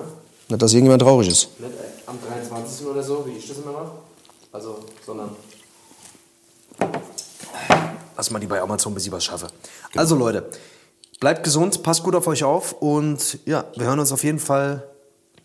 [0.50, 1.60] nicht, dass irgendjemand traurig ist.
[1.60, 2.88] Nicht äh, am 23.
[2.88, 3.92] oder so, wie ich das immer mache.
[4.52, 5.36] Also, sondern.
[8.16, 9.48] Lass mal die bei Amazon, bis ich was schaffe.
[9.96, 10.50] Also, Leute,
[11.20, 14.88] bleibt gesund, passt gut auf euch auf und ja, wir hören uns auf jeden Fall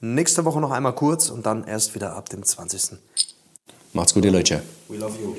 [0.01, 2.99] nächste Woche noch einmal kurz und dann erst wieder ab dem 20.
[3.93, 4.63] Macht's gut, ihr Leute.
[4.89, 5.37] We love you.